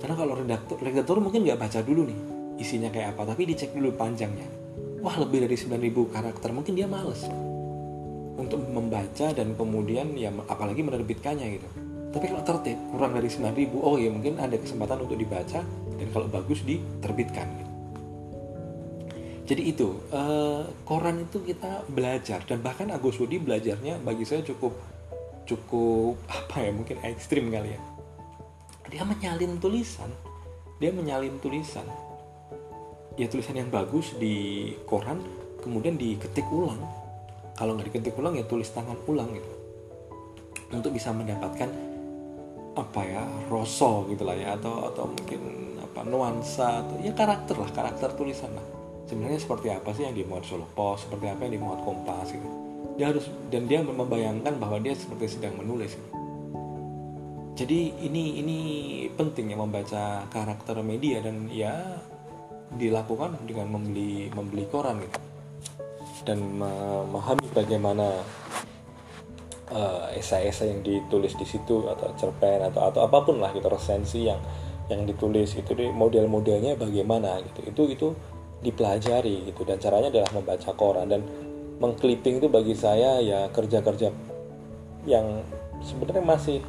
Karena 0.00 0.16
kalau 0.16 0.32
redaktur 0.38 0.76
redaktur 0.80 1.20
mungkin 1.20 1.44
nggak 1.44 1.60
baca 1.60 1.80
dulu 1.84 2.08
nih 2.08 2.20
isinya 2.60 2.92
kayak 2.92 3.16
apa 3.16 3.32
tapi 3.32 3.48
dicek 3.48 3.72
dulu 3.72 3.96
panjangnya 3.96 4.59
wah 5.00 5.16
lebih 5.18 5.48
dari 5.48 5.56
9000 5.56 6.14
karakter. 6.14 6.48
Mungkin 6.52 6.72
dia 6.76 6.86
males 6.86 7.24
untuk 8.40 8.64
membaca 8.72 9.26
dan 9.36 9.52
kemudian 9.52 10.16
ya 10.16 10.32
apalagi 10.48 10.80
menerbitkannya 10.80 11.46
gitu. 11.60 11.68
Tapi 12.10 12.24
kalau 12.26 12.42
tertib 12.42 12.78
kurang 12.90 13.12
dari 13.14 13.28
9000 13.28 13.70
oh 13.76 13.96
ya 14.00 14.10
mungkin 14.10 14.40
ada 14.40 14.56
kesempatan 14.56 15.04
untuk 15.04 15.18
dibaca 15.20 15.60
dan 16.00 16.08
kalau 16.16 16.26
bagus 16.32 16.64
diterbitkan 16.64 17.46
gitu. 17.60 17.72
jadi 19.44 19.62
itu 19.66 19.88
uh, 20.14 20.64
koran 20.88 21.28
itu 21.28 21.44
kita 21.44 21.84
belajar 21.92 22.40
dan 22.48 22.64
bahkan 22.64 22.88
Agus 22.88 23.20
Budi 23.20 23.36
belajarnya 23.36 24.00
bagi 24.00 24.24
saya 24.24 24.40
cukup 24.40 24.72
cukup 25.44 26.16
apa 26.30 26.56
ya 26.64 26.70
mungkin 26.72 26.96
ekstrim 27.04 27.52
kali 27.52 27.76
ya. 27.76 27.80
Dia 28.90 29.04
menyalin 29.06 29.60
tulisan 29.62 30.10
dia 30.80 30.90
menyalin 30.96 31.36
tulisan 31.44 31.84
ya 33.20 33.28
tulisan 33.28 33.60
yang 33.60 33.68
bagus 33.68 34.16
di 34.16 34.72
koran 34.88 35.20
kemudian 35.60 36.00
diketik 36.00 36.48
ulang. 36.48 36.80
Kalau 37.52 37.76
nggak 37.76 37.92
diketik 37.92 38.16
ulang 38.16 38.32
ya 38.40 38.48
tulis 38.48 38.72
tangan 38.72 38.96
ulang 39.04 39.28
gitu. 39.36 39.50
Untuk 40.72 40.96
bisa 40.96 41.12
mendapatkan 41.12 41.68
apa 42.80 43.00
ya 43.04 43.28
rosol 43.52 44.08
gitu 44.08 44.24
lah 44.24 44.32
ya 44.32 44.56
atau 44.56 44.88
atau 44.88 45.04
mungkin 45.12 45.40
apa 45.84 46.00
nuansa 46.06 46.86
atau 46.86 46.96
ya 47.04 47.12
karakter 47.12 47.60
lah 47.60 47.68
karakter 47.68 48.08
tulisan 48.16 48.48
lah. 48.56 48.64
Sebenarnya 49.04 49.42
seperti 49.42 49.68
apa 49.68 49.90
sih 49.92 50.08
yang 50.08 50.16
dimuat 50.16 50.48
Solo 50.48 50.64
Post 50.72 51.10
seperti 51.10 51.28
apa 51.28 51.44
yang 51.44 51.60
dimuat 51.60 51.84
Kompas 51.84 52.32
gitu. 52.32 52.48
Dia 52.96 53.12
harus 53.12 53.28
dan 53.52 53.68
dia 53.68 53.84
membayangkan 53.84 54.56
bahwa 54.56 54.80
dia 54.80 54.96
seperti 54.96 55.36
sedang 55.36 55.60
menulis 55.60 55.92
gitu. 55.92 56.10
jadi 57.60 57.92
ini 58.08 58.40
ini 58.40 58.58
penting 59.12 59.52
ya 59.52 59.56
membaca 59.60 60.24
karakter 60.32 60.80
media 60.80 61.20
dan 61.20 61.44
ya 61.52 62.00
dilakukan 62.74 63.34
dengan 63.46 63.66
membeli 63.74 64.30
membeli 64.30 64.64
koran 64.70 65.02
gitu. 65.02 65.18
Dan 66.20 66.60
memahami 66.60 67.48
bagaimana 67.56 68.12
uh, 69.72 70.06
esai-esai 70.14 70.76
yang 70.76 70.82
ditulis 70.84 71.32
di 71.34 71.46
situ 71.48 71.88
atau 71.88 72.12
cerpen 72.14 72.68
atau 72.70 72.92
atau 72.92 73.00
apa 73.08 73.18
pun 73.24 73.40
lah 73.40 73.50
gitu 73.56 73.66
resensi 73.66 74.28
yang 74.28 74.38
yang 74.90 75.06
ditulis 75.06 75.54
itu 75.54 75.72
model-modelnya 75.90 76.76
bagaimana 76.76 77.40
gitu. 77.50 77.60
Itu 77.66 77.82
itu 77.88 78.08
dipelajari 78.60 79.48
gitu 79.48 79.64
dan 79.64 79.80
caranya 79.80 80.12
adalah 80.12 80.30
membaca 80.36 80.70
koran. 80.76 81.08
Dan 81.08 81.24
mengclipping 81.80 82.44
itu 82.44 82.48
bagi 82.52 82.76
saya 82.76 83.24
ya 83.24 83.48
kerja-kerja 83.48 84.12
yang 85.08 85.40
sebenarnya 85.80 86.24
masih 86.24 86.60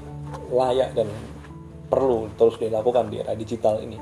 layak 0.47 0.95
dan 0.95 1.11
perlu 1.91 2.31
terus 2.39 2.55
dilakukan 2.55 3.11
di 3.11 3.19
era 3.19 3.35
digital 3.35 3.83
ini 3.83 3.99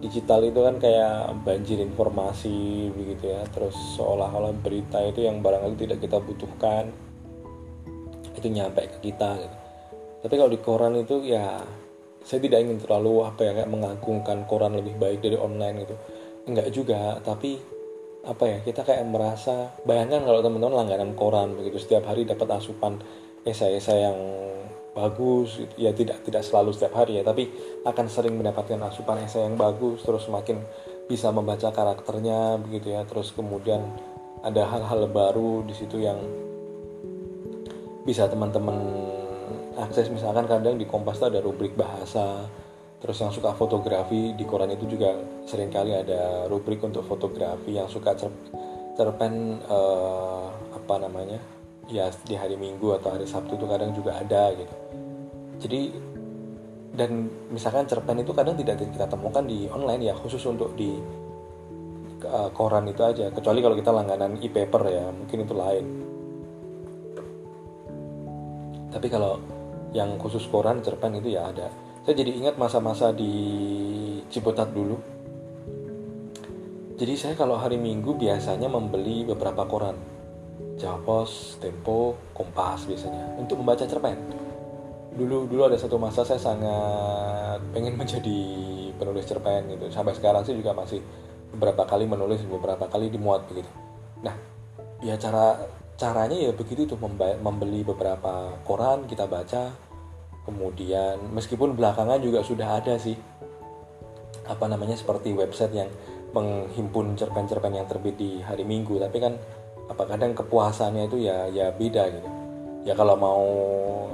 digital 0.00 0.44
itu 0.44 0.60
kan 0.60 0.76
kayak 0.76 1.32
banjir 1.42 1.80
informasi 1.80 2.92
begitu 2.92 3.32
ya 3.32 3.42
terus 3.48 3.74
seolah-olah 3.96 4.52
berita 4.60 5.00
itu 5.00 5.24
yang 5.24 5.40
barangkali 5.40 5.76
tidak 5.88 5.98
kita 6.04 6.18
butuhkan 6.20 6.92
itu 8.36 8.46
nyampe 8.52 8.84
ke 8.84 8.98
kita 9.10 9.40
gitu. 9.40 9.56
tapi 10.20 10.34
kalau 10.36 10.50
di 10.52 10.60
koran 10.60 10.94
itu 11.00 11.24
ya 11.24 11.64
saya 12.20 12.42
tidak 12.42 12.66
ingin 12.66 12.78
terlalu 12.82 13.24
apa 13.24 13.40
ya 13.40 13.52
kayak 13.56 13.70
mengagungkan 13.70 14.44
koran 14.44 14.76
lebih 14.76 14.98
baik 15.00 15.24
dari 15.24 15.38
online 15.40 15.88
gitu 15.88 15.96
enggak 16.46 16.68
juga 16.74 17.16
tapi 17.24 17.56
apa 18.26 18.44
ya 18.44 18.58
kita 18.66 18.82
kayak 18.82 19.06
merasa 19.06 19.70
bayangkan 19.86 20.26
kalau 20.26 20.42
teman-teman 20.42 20.82
langganan 20.82 21.14
koran 21.14 21.54
begitu 21.54 21.78
setiap 21.78 22.10
hari 22.10 22.26
dapat 22.26 22.58
asupan 22.58 22.98
esai-esai 23.46 24.02
yang 24.02 24.18
bagus 24.96 25.60
ya 25.76 25.92
tidak 25.92 26.24
tidak 26.24 26.40
selalu 26.40 26.72
setiap 26.72 27.04
hari 27.04 27.20
ya 27.20 27.22
tapi 27.22 27.52
akan 27.84 28.06
sering 28.08 28.32
mendapatkan 28.40 28.80
asupan 28.88 29.20
esai 29.20 29.44
yang 29.44 29.60
bagus 29.60 30.00
terus 30.00 30.24
semakin 30.24 30.64
bisa 31.06 31.30
membaca 31.30 31.70
karakternya 31.70 32.58
begitu 32.60 32.94
ya. 32.94 33.06
Terus 33.06 33.30
kemudian 33.32 33.82
ada 34.42 34.66
hal-hal 34.66 35.06
baru 35.10 35.62
di 35.66 35.74
situ 35.74 36.02
yang 36.02 36.18
bisa 38.02 38.26
teman-teman 38.26 38.76
akses. 39.78 40.10
Misalkan 40.10 40.50
kadang 40.50 40.78
di 40.78 40.86
Kompas 40.86 41.22
ada 41.22 41.38
rubrik 41.38 41.74
bahasa 41.78 42.46
terus 42.96 43.20
yang 43.22 43.30
suka 43.30 43.52
fotografi 43.54 44.32
di 44.34 44.44
koran 44.48 44.72
itu 44.72 44.88
juga 44.88 45.14
sering 45.44 45.68
kali 45.68 45.92
ada 45.92 46.48
rubrik 46.48 46.80
untuk 46.80 47.04
fotografi 47.04 47.76
yang 47.76 47.86
suka 47.92 48.16
cer 48.16 48.32
cerpen 48.96 49.60
uh, 49.68 50.48
apa 50.72 50.94
namanya 51.04 51.36
ya 51.86 52.10
di 52.26 52.34
hari 52.34 52.58
Minggu 52.58 52.98
atau 52.98 53.14
hari 53.14 53.26
Sabtu 53.26 53.54
itu 53.54 53.66
kadang 53.66 53.94
juga 53.94 54.18
ada 54.18 54.50
gitu. 54.54 54.74
Jadi 55.62 55.80
dan 56.96 57.28
misalkan 57.52 57.84
cerpen 57.84 58.24
itu 58.24 58.32
kadang 58.32 58.56
tidak 58.56 58.80
kita 58.80 59.06
temukan 59.06 59.44
di 59.44 59.68
online 59.68 60.08
ya 60.10 60.14
khusus 60.16 60.40
untuk 60.48 60.72
di 60.74 60.96
uh, 62.24 62.50
koran 62.50 62.88
itu 62.90 63.02
aja. 63.04 63.30
Kecuali 63.30 63.60
kalau 63.62 63.76
kita 63.76 63.90
langganan 63.92 64.40
e-paper 64.40 64.82
ya 64.88 65.04
mungkin 65.12 65.38
itu 65.44 65.54
lain. 65.54 65.86
Tapi 68.90 69.06
kalau 69.12 69.38
yang 69.92 70.16
khusus 70.16 70.48
koran 70.48 70.80
cerpen 70.80 71.20
itu 71.20 71.36
ya 71.36 71.52
ada. 71.52 71.68
Saya 72.06 72.14
jadi 72.22 72.32
ingat 72.38 72.54
masa-masa 72.56 73.10
di 73.10 73.34
Ciputat 74.26 74.74
dulu. 74.74 74.98
Jadi 76.96 77.14
saya 77.14 77.34
kalau 77.36 77.60
hari 77.60 77.76
Minggu 77.76 78.16
biasanya 78.16 78.72
membeli 78.72 79.22
beberapa 79.22 79.68
koran 79.68 80.15
Jawa 80.76 81.00
Pos, 81.00 81.56
Tempo, 81.58 82.16
Kompas 82.36 82.84
biasanya. 82.84 83.40
Untuk 83.40 83.60
membaca 83.60 83.88
cerpen. 83.88 84.16
Dulu 85.16 85.48
dulu 85.48 85.62
ada 85.64 85.80
satu 85.80 85.96
masa 85.96 86.22
saya 86.28 86.36
sangat 86.36 87.60
pengen 87.72 87.96
menjadi 88.00 88.40
penulis 88.96 89.24
cerpen 89.24 89.72
gitu. 89.72 89.88
Sampai 89.88 90.12
sekarang 90.12 90.44
sih 90.44 90.52
juga 90.52 90.76
masih 90.76 91.00
beberapa 91.56 91.88
kali 91.88 92.04
menulis 92.04 92.44
beberapa 92.44 92.84
kali 92.86 93.08
dimuat 93.08 93.48
begitu. 93.48 93.68
Nah 94.20 94.36
ya 95.00 95.16
cara 95.16 95.56
caranya 95.96 96.36
ya 96.36 96.52
begitu 96.52 96.84
tuh 96.84 97.00
membeli 97.40 97.80
beberapa 97.80 98.60
koran 98.68 99.08
kita 99.08 99.24
baca. 99.24 99.72
Kemudian 100.46 101.34
meskipun 101.34 101.74
belakangan 101.74 102.22
juga 102.22 102.44
sudah 102.44 102.78
ada 102.78 102.94
sih 103.02 103.18
apa 104.46 104.64
namanya 104.70 104.94
seperti 104.94 105.34
website 105.34 105.74
yang 105.74 105.90
menghimpun 106.30 107.18
cerpen-cerpen 107.18 107.74
yang 107.74 107.88
terbit 107.88 108.14
di 108.14 108.38
hari 108.44 108.62
Minggu. 108.62 109.00
Tapi 109.00 109.18
kan 109.18 109.34
apa 109.86 110.02
kadang 110.06 110.34
kepuasannya 110.34 111.06
itu 111.06 111.26
ya 111.26 111.46
ya 111.50 111.70
beda 111.70 112.04
gitu. 112.10 112.28
Ya 112.86 112.94
kalau 112.94 113.18
mau 113.18 113.44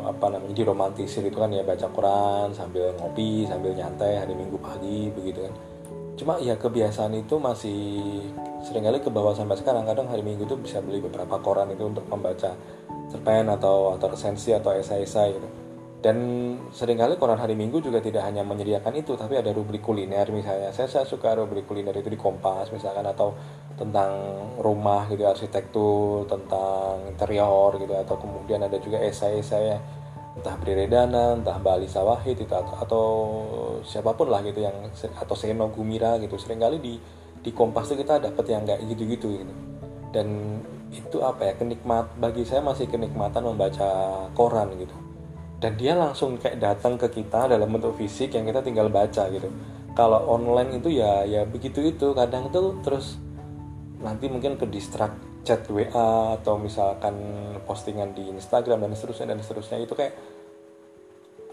apa 0.08 0.32
namanya 0.32 0.56
diromantisir 0.56 1.24
itu 1.28 1.36
kan 1.36 1.52
ya 1.52 1.60
baca 1.60 1.86
koran 1.92 2.56
sambil 2.56 2.92
ngopi 2.96 3.44
sambil 3.44 3.76
nyantai 3.76 4.20
hari 4.20 4.32
Minggu 4.32 4.56
pagi 4.56 5.12
begitu 5.12 5.44
kan. 5.44 5.54
Cuma 6.16 6.36
ya 6.38 6.54
kebiasaan 6.54 7.16
itu 7.16 7.40
masih 7.40 7.80
sering 8.62 8.84
kali 8.84 9.00
ke 9.00 9.08
bawah 9.08 9.32
sampai 9.32 9.56
sekarang. 9.56 9.88
Kadang 9.88 10.12
hari 10.12 10.20
minggu 10.20 10.44
itu 10.44 10.56
bisa 10.60 10.84
beli 10.84 11.00
beberapa 11.00 11.40
koran 11.40 11.72
itu 11.72 11.88
untuk 11.88 12.04
membaca 12.06 12.52
cerpen 13.08 13.48
atau 13.48 13.96
atau 13.96 14.06
resensi 14.12 14.52
atau 14.52 14.76
esai-esai 14.76 15.28
gitu. 15.34 15.48
Dan 16.02 16.16
sering 16.74 16.98
kali 16.98 17.14
koran 17.14 17.38
hari 17.38 17.54
minggu 17.54 17.78
juga 17.78 18.02
tidak 18.02 18.26
hanya 18.26 18.42
menyediakan 18.42 18.90
itu 18.98 19.14
tapi 19.14 19.38
ada 19.38 19.54
rubrik 19.54 19.80
kuliner 19.80 20.26
misalnya. 20.34 20.74
Saya, 20.74 20.90
saya 20.90 21.06
suka 21.06 21.32
rubrik 21.38 21.64
kuliner 21.64 21.94
itu 21.94 22.10
di 22.10 22.18
Kompas 22.18 22.74
misalkan 22.74 23.06
atau 23.06 23.32
tentang 23.82 24.12
rumah 24.62 25.10
gitu 25.10 25.26
arsitektur 25.26 26.30
tentang 26.30 27.10
interior 27.10 27.74
gitu 27.82 27.90
atau 27.98 28.14
kemudian 28.14 28.62
ada 28.62 28.78
juga 28.78 29.02
esai-esai 29.02 30.00
entah 30.32 30.56
Redana, 30.64 31.36
entah 31.36 31.60
Bali 31.60 31.84
Sawahid 31.84 32.40
itu 32.40 32.54
atau, 32.54 32.74
atau 32.80 33.06
siapa 33.84 34.16
pun 34.16 34.32
lah 34.32 34.40
gitu 34.40 34.64
yang 34.64 34.72
atau 35.20 35.34
Seno 35.36 35.68
Gumira 35.68 36.16
gitu. 36.16 36.40
Seringkali 36.40 36.78
di 36.80 36.96
di 37.42 37.50
Kompas 37.50 37.90
tuh 37.90 37.98
kita 37.98 38.22
dapat 38.22 38.44
yang 38.48 38.64
kayak 38.64 38.80
gitu-gitu 38.88 39.44
gitu. 39.44 39.54
Dan 40.12 40.60
itu 40.92 41.20
apa 41.24 41.52
ya 41.52 41.54
kenikmat 41.56 42.16
bagi 42.20 42.44
saya 42.44 42.64
masih 42.64 42.88
kenikmatan 42.88 43.44
membaca 43.44 43.88
koran 44.32 44.72
gitu. 44.80 44.96
Dan 45.60 45.78
dia 45.78 45.94
langsung 45.94 46.40
kayak 46.40 46.58
datang 46.58 46.98
ke 46.98 47.12
kita 47.12 47.46
dalam 47.46 47.70
bentuk 47.70 47.94
fisik 48.00 48.34
yang 48.34 48.48
kita 48.48 48.64
tinggal 48.64 48.88
baca 48.88 49.28
gitu. 49.28 49.52
Kalau 49.92 50.24
online 50.32 50.80
itu 50.80 50.88
ya 50.96 51.28
ya 51.28 51.44
begitu 51.44 51.92
itu. 51.92 52.16
Kadang 52.16 52.48
tuh 52.48 52.80
terus 52.80 53.20
nanti 54.02 54.26
mungkin 54.26 54.58
ke 54.58 54.66
distract 54.66 55.46
chat 55.46 55.66
WA 55.70 56.38
atau 56.38 56.58
misalkan 56.58 57.14
postingan 57.66 58.14
di 58.14 58.30
Instagram 58.30 58.86
dan 58.86 58.94
seterusnya 58.94 59.34
dan 59.34 59.38
seterusnya. 59.42 59.78
Itu 59.82 59.94
kayak 59.94 60.14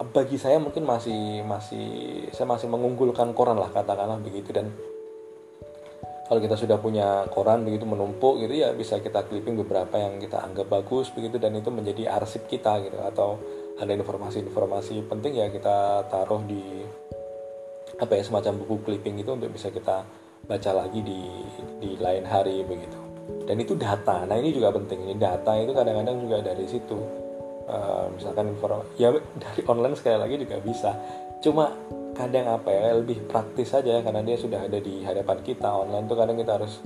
bagi 0.09 0.37
saya 0.41 0.57
mungkin 0.57 0.87
masih 0.87 1.45
masih 1.45 1.87
saya 2.33 2.47
masih 2.49 2.67
mengunggulkan 2.69 3.33
koran 3.37 3.57
lah 3.57 3.69
katakanlah 3.69 4.17
begitu. 4.21 4.49
Dan 4.53 4.73
kalau 6.29 6.41
kita 6.41 6.53
sudah 6.57 6.77
punya 6.77 7.25
koran 7.33 7.65
begitu 7.65 7.89
menumpuk 7.89 8.37
gitu 8.41 8.53
ya 8.53 8.69
bisa 8.73 9.01
kita 9.01 9.25
clipping 9.25 9.57
beberapa 9.65 9.97
yang 9.97 10.21
kita 10.21 10.37
anggap 10.45 10.69
bagus 10.69 11.09
begitu 11.09 11.41
dan 11.41 11.57
itu 11.57 11.73
menjadi 11.73 12.13
arsip 12.17 12.45
kita 12.45 12.81
gitu. 12.85 12.97
Atau 13.01 13.41
ada 13.79 13.95
informasi-informasi 13.95 15.07
penting 15.07 15.39
ya 15.39 15.47
kita 15.49 16.05
taruh 16.11 16.43
di 16.45 16.83
apa 17.99 18.15
ya 18.15 18.23
semacam 18.23 18.63
buku 18.63 18.75
clipping 18.85 19.25
itu 19.25 19.31
untuk 19.33 19.51
bisa 19.51 19.73
kita 19.73 20.05
baca 20.49 20.71
lagi 20.73 21.05
di 21.05 21.21
di 21.77 21.93
lain 22.01 22.25
hari 22.25 22.65
begitu. 22.65 22.97
Dan 23.45 23.61
itu 23.61 23.77
data. 23.77 24.25
Nah 24.25 24.33
ini 24.41 24.49
juga 24.49 24.73
penting. 24.73 25.05
Ini 25.05 25.15
data 25.21 25.53
itu 25.61 25.69
kadang-kadang 25.77 26.17
juga 26.25 26.41
dari 26.41 26.65
situ. 26.65 26.97
Uh, 27.69 28.09
misalkan 28.17 28.49
informasi 28.49 28.97
ya 28.97 29.13
dari 29.37 29.61
online 29.69 29.93
sekali 29.93 30.17
lagi 30.17 30.35
juga 30.41 30.57
bisa. 30.57 30.91
Cuma 31.37 31.69
kadang 32.17 32.49
apa 32.49 32.73
ya 32.73 32.97
lebih 32.97 33.29
praktis 33.29 33.69
saja 33.69 34.01
karena 34.01 34.25
dia 34.25 34.41
sudah 34.41 34.65
ada 34.65 34.81
di 34.81 35.05
hadapan 35.05 35.37
kita. 35.45 35.69
Online 35.69 36.05
tuh 36.09 36.17
kadang 36.17 36.37
kita 36.41 36.51
harus 36.57 36.81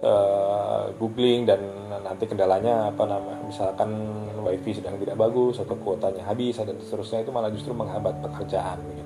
uh, 0.00 0.88
googling 0.96 1.44
dan 1.44 1.60
nanti 2.00 2.24
kendalanya 2.28 2.90
apa 2.92 3.04
nama 3.04 3.34
misalkan 3.44 3.92
wifi 4.40 4.76
sedang 4.76 5.00
tidak 5.00 5.16
bagus 5.16 5.58
atau 5.58 5.76
kuotanya 5.80 6.22
habis 6.26 6.58
dan 6.60 6.76
seterusnya 6.76 7.24
itu 7.24 7.30
malah 7.32 7.50
justru 7.50 7.72
menghambat 7.72 8.20
pekerjaan 8.20 8.78
gitu 8.94 9.05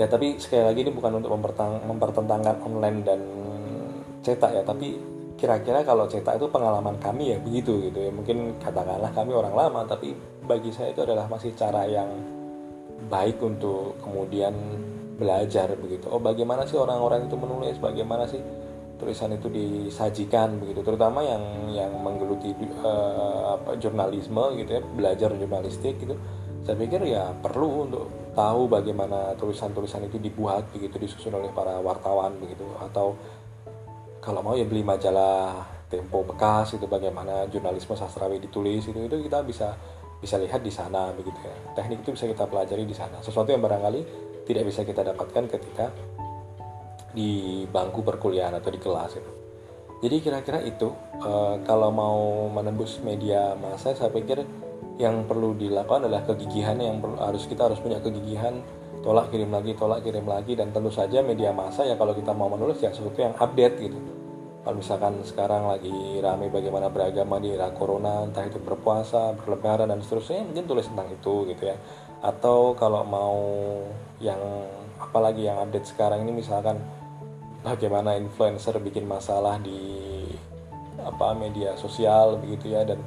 ya 0.00 0.08
tapi 0.08 0.40
sekali 0.40 0.64
lagi 0.64 0.80
ini 0.88 0.92
bukan 0.96 1.20
untuk 1.20 1.36
mempertentangkan 1.84 2.56
online 2.64 2.98
dan 3.04 3.20
cetak 4.24 4.56
ya 4.56 4.62
tapi 4.64 4.96
kira-kira 5.40 5.80
kalau 5.80 6.04
cetak 6.04 6.36
itu 6.36 6.48
pengalaman 6.52 7.00
kami 7.00 7.32
ya 7.32 7.38
begitu 7.40 7.88
gitu 7.88 7.96
ya. 7.96 8.12
Mungkin 8.12 8.60
katakanlah 8.60 9.08
kami 9.16 9.32
orang 9.32 9.56
lama 9.56 9.80
tapi 9.88 10.12
bagi 10.44 10.68
saya 10.68 10.92
itu 10.92 11.00
adalah 11.00 11.24
masih 11.32 11.56
cara 11.56 11.88
yang 11.88 12.12
baik 13.08 13.40
untuk 13.40 13.96
kemudian 14.04 14.52
belajar 15.16 15.72
begitu. 15.80 16.12
Oh 16.12 16.20
bagaimana 16.20 16.68
sih 16.68 16.76
orang-orang 16.76 17.24
itu 17.24 17.36
menulis? 17.40 17.76
Bagaimana 17.80 18.28
sih 18.28 18.40
tulisan 19.00 19.32
itu 19.32 19.48
disajikan 19.48 20.60
begitu? 20.60 20.84
Terutama 20.84 21.24
yang 21.24 21.72
yang 21.72 21.92
menggeluti 21.96 22.52
uh, 22.84 23.56
apa 23.56 23.80
jurnalisme 23.80 24.60
gitu 24.60 24.70
ya 24.76 24.82
belajar 24.84 25.32
jurnalistik 25.32 25.96
gitu. 26.04 26.20
Saya 26.68 26.76
pikir 26.76 27.00
ya 27.08 27.32
perlu 27.40 27.88
untuk 27.88 28.19
tahu 28.32 28.70
bagaimana 28.70 29.34
tulisan-tulisan 29.36 30.06
itu 30.06 30.18
dibuat 30.18 30.70
begitu 30.70 30.96
disusun 30.98 31.34
oleh 31.34 31.50
para 31.50 31.78
wartawan 31.82 32.36
begitu. 32.38 32.66
Atau 32.80 33.18
kalau 34.20 34.44
mau 34.44 34.54
ya 34.54 34.64
beli 34.68 34.84
majalah 34.84 35.80
Tempo 35.90 36.22
bekas 36.22 36.78
itu 36.78 36.86
bagaimana 36.86 37.50
jurnalisme 37.50 37.98
sastrawi 37.98 38.38
ditulis 38.38 38.86
itu 38.86 38.94
itu 38.94 39.16
kita 39.26 39.42
bisa 39.42 39.74
bisa 40.22 40.38
lihat 40.38 40.62
di 40.62 40.70
sana 40.70 41.10
begitu 41.10 41.34
ya. 41.42 41.74
Teknik 41.74 42.06
itu 42.06 42.14
bisa 42.14 42.30
kita 42.30 42.46
pelajari 42.46 42.86
di 42.86 42.94
sana. 42.94 43.18
Sesuatu 43.18 43.50
yang 43.50 43.58
barangkali 43.58 44.00
tidak 44.46 44.70
bisa 44.70 44.86
kita 44.86 45.02
dapatkan 45.02 45.50
ketika 45.50 45.90
di 47.10 47.66
bangku 47.66 48.06
perkuliahan 48.06 48.54
atau 48.54 48.70
di 48.70 48.78
kelas 48.78 49.18
itu. 49.18 49.32
Jadi 50.00 50.16
kira-kira 50.22 50.62
itu 50.62 50.94
e, 51.18 51.30
kalau 51.66 51.90
mau 51.90 52.46
menembus 52.54 53.02
media 53.02 53.58
massa 53.58 53.90
saya 53.90 54.14
pikir 54.14 54.46
yang 55.00 55.24
perlu 55.24 55.56
dilakukan 55.56 56.04
adalah 56.04 56.28
kegigihan 56.28 56.76
yang 56.76 57.00
perlu, 57.00 57.16
harus 57.16 57.48
kita 57.48 57.72
harus 57.72 57.80
punya 57.80 57.96
kegigihan 58.04 58.60
tolak 59.00 59.32
kirim 59.32 59.48
lagi 59.48 59.72
tolak 59.72 60.04
kirim 60.04 60.28
lagi 60.28 60.52
dan 60.52 60.76
tentu 60.76 60.92
saja 60.92 61.24
media 61.24 61.56
massa 61.56 61.88
ya 61.88 61.96
kalau 61.96 62.12
kita 62.12 62.36
mau 62.36 62.52
menulis 62.52 62.84
ya 62.84 62.92
sesuatu 62.92 63.16
yang 63.16 63.32
update 63.40 63.76
gitu. 63.80 63.96
Kalau 64.60 64.76
misalkan 64.76 65.24
sekarang 65.24 65.72
lagi 65.72 66.20
rame 66.20 66.52
bagaimana 66.52 66.92
beragama 66.92 67.40
di 67.40 67.56
era 67.56 67.72
corona 67.72 68.28
entah 68.28 68.44
itu 68.44 68.60
berpuasa 68.60 69.32
berlebaran 69.40 69.88
dan 69.88 70.04
seterusnya 70.04 70.44
mungkin 70.44 70.68
tulis 70.68 70.84
tentang 70.84 71.08
itu 71.08 71.48
gitu 71.48 71.64
ya. 71.64 71.80
Atau 72.20 72.76
kalau 72.76 73.00
mau 73.00 73.40
yang 74.20 74.36
apalagi 75.00 75.48
yang 75.48 75.64
update 75.64 75.88
sekarang 75.88 76.28
ini 76.28 76.44
misalkan 76.44 76.76
bagaimana 77.64 78.20
influencer 78.20 78.76
bikin 78.84 79.08
masalah 79.08 79.56
di 79.64 79.96
apa 81.00 81.32
media 81.32 81.72
sosial 81.80 82.36
begitu 82.36 82.76
ya 82.76 82.84
dan 82.84 83.00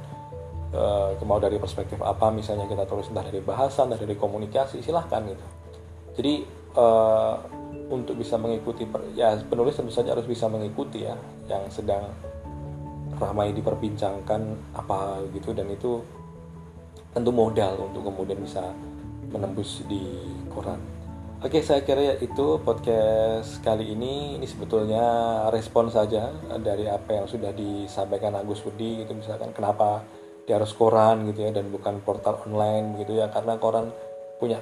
e, 0.74 1.22
mau 1.22 1.38
dari 1.38 1.56
perspektif 1.62 2.02
apa 2.02 2.34
misalnya 2.34 2.66
kita 2.66 2.84
tulis 2.84 3.06
entah 3.06 3.22
dari 3.22 3.38
bahasa 3.38 3.86
entah 3.86 3.98
dari 3.98 4.18
komunikasi 4.18 4.82
silahkan 4.82 5.22
gitu 5.24 5.46
jadi 6.18 6.34
e, 6.74 6.86
untuk 7.94 8.18
bisa 8.18 8.34
mengikuti 8.34 8.82
ya 9.14 9.38
penulis 9.46 9.78
tentu 9.78 9.94
saja 9.94 10.12
harus 10.16 10.26
bisa 10.26 10.50
mengikuti 10.50 11.06
ya 11.06 11.14
yang 11.46 11.70
sedang 11.70 12.10
ramai 13.20 13.54
diperbincangkan 13.54 14.74
apa 14.74 15.22
gitu 15.30 15.54
dan 15.54 15.70
itu 15.70 16.02
tentu 17.14 17.30
modal 17.30 17.78
untuk 17.90 18.10
kemudian 18.10 18.42
bisa 18.42 18.74
menembus 19.30 19.86
di 19.86 20.02
koran. 20.50 20.78
Oke, 21.44 21.60
saya 21.60 21.84
kira 21.84 22.16
itu 22.24 22.56
podcast 22.64 23.60
kali 23.60 23.92
ini 23.92 24.40
ini 24.40 24.46
sebetulnya 24.48 25.04
respon 25.52 25.92
saja 25.92 26.32
dari 26.56 26.88
apa 26.88 27.20
yang 27.20 27.26
sudah 27.28 27.52
disampaikan 27.52 28.32
Agus 28.32 28.64
Budi 28.64 29.04
gitu 29.04 29.12
misalkan 29.12 29.52
kenapa 29.52 30.00
dia 30.44 30.60
harus 30.60 30.76
koran 30.76 31.24
gitu 31.32 31.48
ya 31.48 31.50
dan 31.56 31.72
bukan 31.72 32.04
portal 32.04 32.44
online 32.44 33.00
gitu 33.00 33.16
ya 33.16 33.32
karena 33.32 33.56
koran 33.56 33.88
punya 34.36 34.60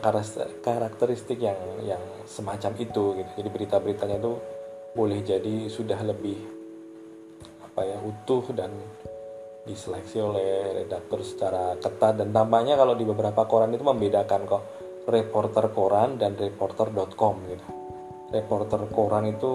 karakteristik 0.63 1.43
yang 1.43 1.59
yang 1.83 2.03
semacam 2.29 2.73
itu 2.79 3.19
gitu. 3.19 3.31
Jadi 3.43 3.49
berita-beritanya 3.51 4.17
itu 4.23 4.33
boleh 4.95 5.21
jadi 5.25 5.67
sudah 5.67 5.99
lebih 6.07 6.39
apa 7.67 7.83
ya 7.83 7.99
utuh 7.99 8.45
dan 8.55 8.71
diseleksi 9.67 10.23
oleh 10.23 10.85
redaktur 10.85 11.27
secara 11.27 11.75
ketat. 11.83 12.21
Dan 12.21 12.31
tampaknya 12.31 12.79
kalau 12.79 12.95
di 12.95 13.03
beberapa 13.03 13.43
koran 13.49 13.75
itu 13.75 13.83
membedakan 13.83 14.41
kok 14.47 14.63
reporter 15.11 15.67
koran 15.75 16.15
dan 16.15 16.39
reporter.com 16.39 17.35
gitu. 17.51 17.67
Reporter 18.33 18.87
koran 18.89 19.29
itu 19.29 19.53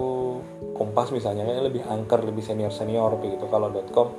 kompas 0.76 1.08
misalnya 1.10 1.48
lebih 1.64 1.88
angker 1.88 2.20
lebih 2.20 2.44
senior 2.44 2.70
senior 2.70 3.16
begitu 3.16 3.48
kalau 3.48 3.72
.com 3.90 4.12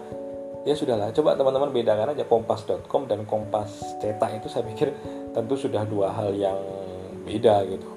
ya 0.67 0.75
sudahlah 0.75 1.15
coba 1.15 1.39
teman-teman 1.39 1.71
bedakan 1.71 2.11
aja 2.11 2.27
kompas.com 2.27 3.07
dan 3.07 3.23
kompas 3.23 3.95
cetak 4.03 4.43
itu 4.43 4.47
saya 4.51 4.67
pikir 4.67 4.91
tentu 5.31 5.55
sudah 5.55 5.87
dua 5.87 6.11
hal 6.11 6.35
yang 6.35 6.59
beda 7.23 7.63
gitu. 7.69 7.87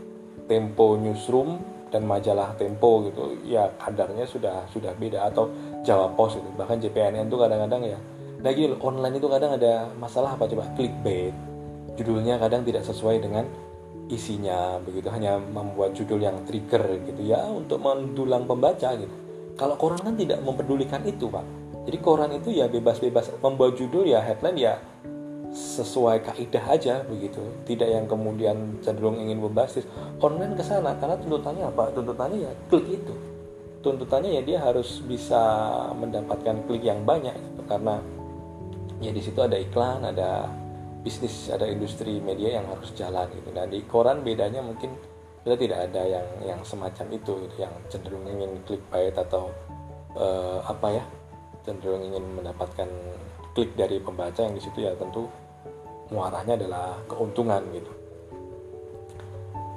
Tempo 0.47 0.95
newsroom 0.99 1.59
dan 1.91 2.07
majalah 2.07 2.55
tempo 2.57 3.05
gitu 3.09 3.37
ya 3.45 3.69
kadarnya 3.81 4.25
sudah 4.25 4.65
sudah 4.71 4.95
beda 4.97 5.29
atau 5.29 5.51
Jawa 5.83 6.15
Pos 6.15 6.39
itu 6.39 6.49
bahkan 6.55 6.79
JPNN 6.79 7.27
itu 7.27 7.39
kadang-kadang 7.39 7.83
ya. 7.83 7.99
Nah 8.43 8.51
gini 8.55 8.75
online 8.79 9.19
itu 9.19 9.27
kadang 9.27 9.59
ada 9.59 9.91
masalah 9.99 10.35
apa? 10.39 10.47
Coba 10.47 10.67
clickbait. 10.79 11.35
Judulnya 11.99 12.41
kadang 12.41 12.65
tidak 12.65 12.87
sesuai 12.87 13.23
dengan 13.23 13.45
isinya 14.09 14.79
begitu. 14.83 15.11
Hanya 15.11 15.39
membuat 15.39 15.95
judul 15.99 16.23
yang 16.23 16.41
trigger 16.47 17.01
gitu 17.07 17.23
ya 17.27 17.43
untuk 17.47 17.83
mendulang 17.83 18.47
pembaca 18.47 18.95
gitu. 18.95 19.15
Kalau 19.59 19.77
koran 19.77 20.01
kan 20.01 20.17
tidak 20.17 20.41
mempedulikan 20.41 21.05
itu 21.05 21.29
pak 21.29 21.62
jadi 21.83 21.99
koran 21.99 22.31
itu 22.31 22.55
ya 22.55 22.71
bebas-bebas 22.71 23.35
membuat 23.43 23.75
judul 23.75 24.07
ya 24.07 24.23
headline 24.23 24.59
ya 24.59 24.79
sesuai 25.53 26.25
kaidah 26.25 26.65
aja 26.71 26.95
begitu. 27.05 27.43
Tidak 27.69 27.85
yang 27.85 28.07
kemudian 28.09 28.81
cenderung 28.81 29.21
ingin 29.21 29.43
berbasis 29.43 29.85
online 30.23 30.57
ke 30.57 30.65
sana 30.65 30.97
karena 30.97 31.19
tuntutannya 31.19 31.65
apa? 31.69 31.93
Tuntutannya 31.93 32.39
ya 32.49 32.53
klik 32.71 32.87
itu. 32.89 33.15
Tuntutannya 33.83 34.41
ya 34.41 34.43
dia 34.47 34.59
harus 34.63 35.03
bisa 35.03 35.43
mendapatkan 35.99 36.65
klik 36.71 36.87
yang 36.87 37.03
banyak 37.03 37.35
gitu. 37.35 37.63
karena 37.67 37.99
ya 39.03 39.11
di 39.11 39.19
situ 39.19 39.43
ada 39.43 39.59
iklan 39.59 40.07
ada 40.07 40.47
bisnis 41.03 41.51
ada 41.51 41.67
industri 41.67 42.23
media 42.23 42.63
yang 42.63 42.67
harus 42.71 42.95
jalan 42.95 43.27
gitu. 43.35 43.51
Dan 43.51 43.75
di 43.75 43.83
koran 43.85 44.23
bedanya 44.23 44.63
mungkin 44.63 44.95
kita 45.43 45.59
tidak 45.59 45.79
ada 45.91 46.03
yang 46.07 46.27
yang 46.47 46.61
semacam 46.63 47.07
itu 47.11 47.33
gitu, 47.45 47.57
yang 47.59 47.75
cenderung 47.91 48.23
ingin 48.31 48.63
klik 48.63 48.79
clickbait 48.87 49.19
atau 49.19 49.51
uh, 50.15 50.63
apa 50.63 51.03
ya 51.03 51.05
cenderung 51.63 52.03
ingin 52.03 52.25
mendapatkan 52.37 52.89
klik 53.55 53.75
dari 53.79 53.99
pembaca 53.99 54.43
yang 54.43 54.55
di 54.57 54.63
situ 54.63 54.83
ya 54.85 54.93
tentu 54.99 55.29
muaranya 56.13 56.55
adalah 56.59 57.01
keuntungan 57.09 57.63
gitu. 57.73 57.93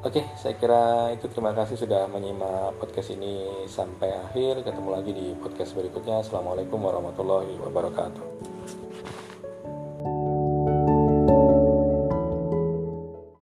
Oke, 0.05 0.21
saya 0.37 0.53
kira 0.53 1.09
itu 1.17 1.25
terima 1.33 1.49
kasih 1.57 1.81
sudah 1.81 2.05
menyimak 2.05 2.77
podcast 2.77 3.09
ini 3.17 3.65
sampai 3.65 4.13
akhir. 4.13 4.61
Ketemu 4.61 4.89
lagi 4.93 5.09
di 5.09 5.33
podcast 5.33 5.73
berikutnya. 5.73 6.21
Assalamualaikum 6.21 6.77
warahmatullahi 6.77 7.57
wabarakatuh. 7.57 8.84